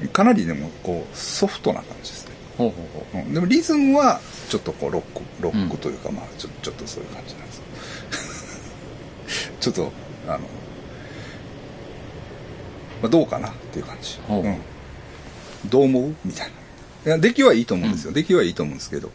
[0.04, 0.08] え。
[0.08, 3.22] かなりでもこうソフトな感じですね、ほうほうほう。
[3.22, 4.20] ん、でもリズムは
[4.50, 7.62] ちょっとこうロックロックというか、まあちょちょっとそういう感じなんです
[9.62, 9.92] ちょっと
[10.28, 10.46] あの、ま
[13.04, 14.44] あ、どうかなっていう感じ、ほう。
[14.44, 14.60] うん、
[15.70, 16.16] どう思う？
[16.26, 16.48] みたい
[17.06, 17.20] な。
[17.20, 19.12] 出来はいいと思うんですよ、出来はいいと思うんですけど、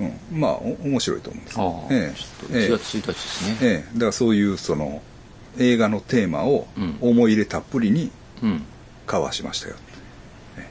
[0.00, 1.58] うん、まあお面白いと思うんです。
[1.90, 2.14] ええ。
[2.16, 2.66] ちょっとええ。
[2.68, 3.58] 1月1日ですね。
[3.62, 5.02] ええ、だからそういうその
[5.58, 6.98] 映画のテーマをうん。
[7.00, 8.10] 思い入れたっぷりに
[8.42, 8.64] うん。
[9.06, 9.76] 交わしましたよ、
[10.58, 10.68] え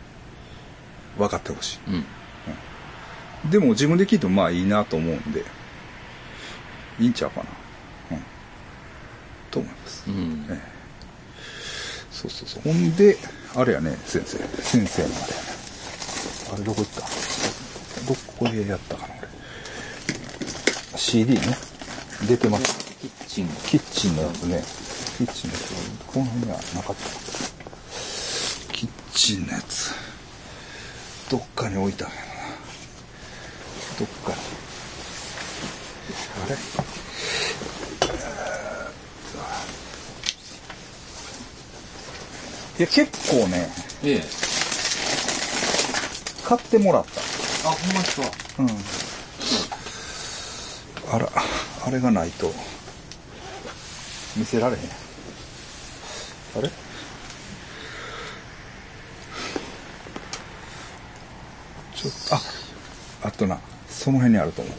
[1.15, 1.19] え。
[1.19, 1.95] 分かってほしうん。
[1.95, 5.45] いでも自分で聞いてもまあいいなと思うんで
[6.99, 8.23] いいんちゃうかな、うん、
[9.51, 10.45] と思います、うん。
[10.49, 10.61] ええ。
[12.11, 12.63] そうそうそう。
[12.63, 13.17] ほんで
[13.55, 14.37] あれやね先生。
[14.61, 15.33] 先生のあれやね
[16.53, 17.01] あれどこ行った？
[18.07, 19.12] どこでやったかな。
[19.12, 19.12] 俺
[20.95, 21.41] CD ね
[22.27, 23.47] 出てますキッチン。
[23.67, 24.63] キッチンのやつね。
[25.17, 25.73] キッチンのやつ。
[26.07, 27.03] この辺にはなかった。
[28.73, 29.93] キッチンのやつ。
[31.29, 32.21] どっかに置いたんやな。
[33.99, 34.37] どっかに。
[36.45, 36.55] あれ？
[42.79, 43.69] いや、結構ね、
[44.03, 44.23] ええ。
[46.45, 47.05] 買ってもらっ
[47.65, 48.27] あ、ほんまですか？
[48.57, 48.63] た。
[48.63, 48.69] うん。
[51.13, 51.29] あら、
[51.85, 52.51] あれがないと、
[54.35, 54.81] 見せられへん。
[56.57, 56.71] あれ？
[61.93, 62.41] ちょっと、あ、
[63.27, 64.73] あとな、その辺にあると思う。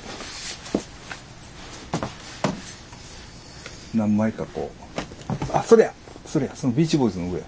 [3.95, 4.72] 何枚かこ
[5.53, 5.57] う。
[5.57, 5.95] あ、それや
[6.26, 7.45] それやそのビーチボーイズの上や。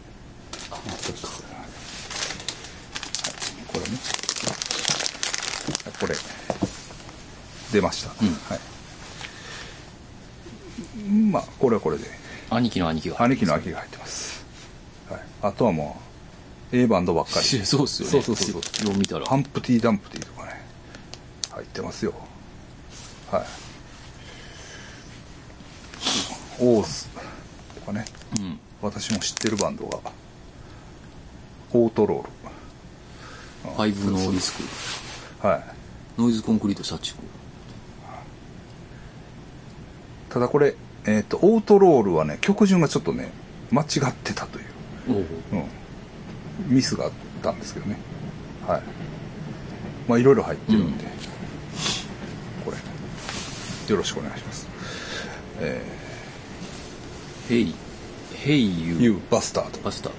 [0.70, 1.44] あ、そうそうそう。
[1.48, 1.62] はい、
[3.66, 3.98] これね。
[5.98, 6.14] これ、
[7.72, 8.12] 出ました。
[8.22, 8.60] うんはい。
[11.30, 12.04] まあ、これはこれで。
[12.50, 13.22] 兄貴の兄貴が。
[13.22, 14.44] 兄貴の秋が入ってます。
[15.10, 15.20] はい。
[15.42, 16.00] あとはも
[16.72, 17.46] A バンドばっかり。
[17.46, 18.12] そうっすよね。
[18.12, 18.62] そうそうそう。
[18.62, 19.26] そう見たら。
[19.26, 20.60] ハンプティ・ダンプティとかね
[21.50, 22.12] 入ってますよ。
[23.30, 23.46] はい。
[26.58, 27.06] オーズ
[27.74, 28.04] とかね。
[28.38, 28.58] うん。
[28.82, 29.98] 私も知ってるバンドが。
[31.72, 32.28] オートロール。
[33.74, 34.54] ファイブノーリス
[35.40, 35.46] ク。
[35.46, 35.64] はい。
[36.20, 37.18] ノイズコンクリート社畜
[40.30, 40.74] ただこれ、
[41.06, 43.30] えっとオートロールはね曲順がちょっとね
[43.70, 44.64] 間違ってたという、
[45.08, 47.96] うん、ミスがあったんですけどね。
[48.66, 48.82] はい。
[50.08, 51.04] まあいろいろ入ってるんで、
[52.64, 52.76] これ。
[53.90, 54.68] よろしくお願いします。
[55.60, 55.82] え
[57.48, 57.74] ヘイ。
[58.34, 60.10] ヘイー、ユ You バスタードパスタ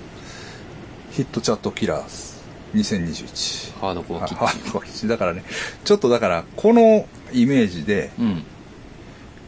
[1.12, 2.38] ヒットチャットキラーズ。
[2.74, 5.44] 2021ハードコアキッチンハードコアキッチンだからね
[5.86, 8.44] ちょっとだからこのイメージでうん。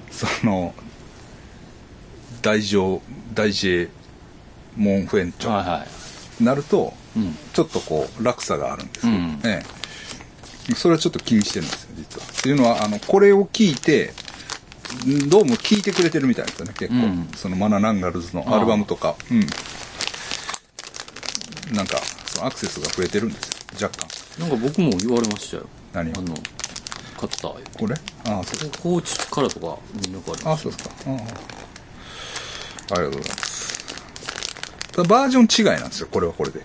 [0.10, 0.74] その
[2.42, 3.02] 大乗
[3.34, 3.90] 大 J
[4.78, 5.50] モンフェンチョ。
[5.52, 5.86] はいは
[6.40, 6.44] い。
[6.44, 7.36] なるとうん。
[7.54, 9.42] ちょっとこう落差があるんですけど、うん。
[9.44, 9.64] え
[10.70, 12.28] え、それはちょっと気にしてるんですよ実は。
[12.28, 14.14] っていうのはあのこれを聞いて
[15.06, 17.28] んどうも聞いてくれてるみたいですよね結構、うん。
[17.36, 19.16] そのマナ・ランガルズのアルバムとか。
[19.32, 19.40] うん。
[21.76, 23.48] なんかそのアクセスが増えてるんです
[23.84, 24.08] よ若干。
[24.40, 25.66] なんか僕も言われましたよ。
[25.94, 26.34] 何あの
[27.18, 27.48] 買った。
[27.48, 27.96] よこれ？
[28.26, 29.78] ああそうコーチからとか
[30.08, 30.92] 連絡ありあますそうですか。
[31.08, 31.59] ああ
[32.92, 33.86] ありがとうございます
[34.92, 36.64] ただバージョン違いなんですよこれはこれで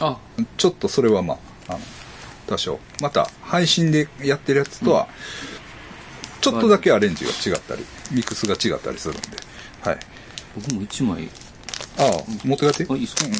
[0.00, 0.18] あ
[0.56, 1.80] ちょっとそれはまあ、あの、
[2.46, 2.80] 多少。
[3.02, 5.08] また、配信でやってるやつとは、
[6.40, 9.28] ちょっとだけアレンジが違ったり、ミックスが違ったりするんで。
[9.82, 9.98] はい。
[10.56, 11.28] 僕も1枚
[11.98, 12.12] ああ、
[12.46, 12.92] 持って帰って？
[12.92, 13.26] あいいっすか？
[13.26, 13.38] うんうん。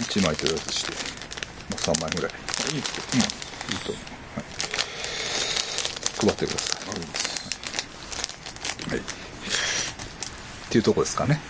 [0.00, 0.96] 1枚とりあえずして、も
[1.72, 2.32] う3枚ぐらい。
[2.72, 3.20] いいっすかうん。
[3.20, 3.26] いい
[3.84, 4.04] と思う。
[4.36, 4.44] はい。
[6.18, 7.50] 配ってくださあるんです
[8.88, 8.90] い。
[8.90, 9.02] はい。
[10.70, 11.40] っていうとこですかね。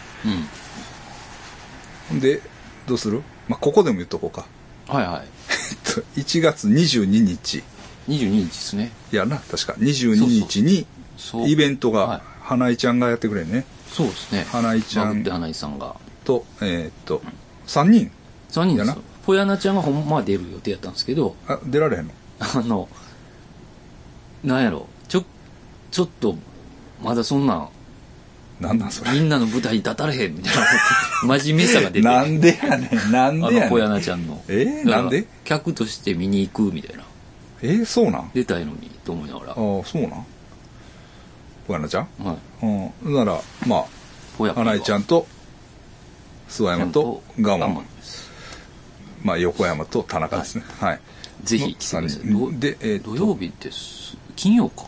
[2.10, 2.40] うんで、
[2.88, 3.22] どうする？
[3.48, 4.46] まあ、ここでも言っとこうか。
[4.88, 5.26] はいはい
[5.70, 7.62] えっと1月22日。
[8.08, 9.74] 22日ですねやな、確か。
[9.74, 10.86] 22日に、
[11.46, 13.66] イベントはいが、花井ちゃんがやってくれるね。
[13.92, 15.94] そうですね花井ちゃん花井さんが
[16.24, 17.22] と、えーっと、
[17.66, 18.10] 3人。
[18.50, 18.96] 3人ですよやな
[19.26, 22.12] ぽやなちゃんがほんまは出る予定やったんですけどあ、出られへんの？
[22.40, 22.88] あの
[24.42, 25.24] なんやろちょ
[25.90, 26.36] ちょっと
[27.04, 27.68] まだそんなん
[28.60, 29.12] なんなんそれ？
[29.12, 31.38] みんなの舞台に立たれへんみたいな。
[31.38, 33.10] 真面目さが出てなんでやねん。
[33.10, 33.90] なんあでやの小ねん。
[33.92, 34.44] 柳ちゃんの。
[34.48, 35.26] えーなんで？
[35.44, 37.04] 客として見に行くみたいな。
[37.62, 38.20] えーそうなん？
[38.22, 39.52] あ出たいのにと思いながら。
[39.52, 40.26] あ、そうなん？
[41.66, 42.08] 小柳ちゃん？
[42.18, 42.66] はい。
[43.02, 43.14] うん。
[43.14, 43.84] なら、まあ、
[44.36, 45.26] 小柳花井ちゃんと、
[46.48, 47.84] 諏訪山とガモン。
[47.84, 48.30] です。
[49.22, 50.64] まあ、横山と田中ですね。
[50.80, 51.00] はい。
[51.44, 52.30] ぜひ来てください。
[52.30, 54.16] どで、えー土曜日です。
[54.36, 54.84] 金曜か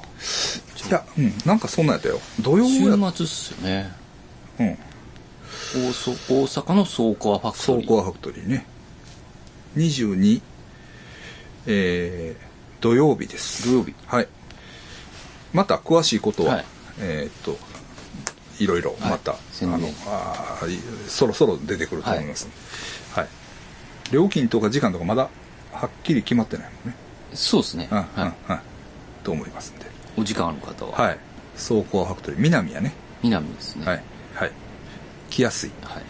[0.88, 2.20] いや、うん、なんかそんなんやったよ。
[2.40, 3.92] 土曜週末っすよね
[4.58, 4.78] うん。
[5.88, 6.14] 大そ大
[6.44, 8.66] 阪の倉庫アファクトリー倉庫アファクトリーね。
[9.76, 10.42] 22、
[11.66, 13.68] えー、土曜日です。
[13.68, 14.28] 土曜日はい。
[15.52, 16.64] また詳しいことは、はい
[17.00, 17.56] えーっと、
[18.58, 20.58] いろいろまた、はいあのあ
[21.06, 22.56] そろそろ出てくると思いますんで
[23.14, 23.28] はい。
[24.12, 25.28] 料金とか時間とかまだ
[25.72, 26.96] はっきり決まってないもんね。
[27.34, 28.60] そうですねうん、はいうん、うん。
[29.22, 29.74] と思います。
[30.16, 31.18] お時間ある方ははい。
[31.56, 32.92] 倉庫アファクトリー、南やね。
[33.22, 34.02] 南ですねはい。
[34.34, 34.52] はい。
[35.30, 35.70] 来やすい。
[35.82, 36.02] はい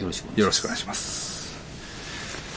[0.00, 1.35] よろしくお願いしますよろしくお願いします。